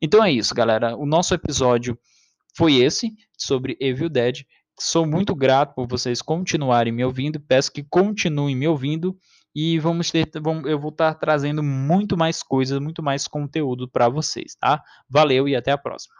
Então 0.02 0.24
é 0.24 0.32
isso, 0.32 0.54
galera. 0.54 0.96
O 0.96 1.06
nosso 1.06 1.34
episódio 1.34 1.98
foi 2.56 2.76
esse 2.76 3.12
sobre 3.38 3.78
Evil 3.80 4.10
Dead. 4.10 4.44
Sou 4.80 5.06
muito 5.06 5.34
grato 5.36 5.74
por 5.74 5.88
vocês 5.88 6.22
continuarem 6.22 6.94
me 6.94 7.04
ouvindo. 7.04 7.40
Peço 7.40 7.72
que 7.72 7.84
continuem 7.84 8.56
me 8.56 8.68
ouvindo 8.68 9.18
e 9.56 9.80
vamos 9.80 10.12
ter, 10.12 10.30
eu 10.66 10.80
vou 10.80 10.92
estar 10.92 11.16
trazendo 11.16 11.64
muito 11.64 12.16
mais 12.16 12.44
coisas, 12.44 12.80
muito 12.80 13.02
mais 13.02 13.28
conteúdo 13.28 13.90
para 13.90 14.08
vocês, 14.08 14.56
tá? 14.56 14.84
Valeu 15.10 15.48
e 15.48 15.56
até 15.56 15.72
a 15.72 15.78
próxima. 15.80 16.14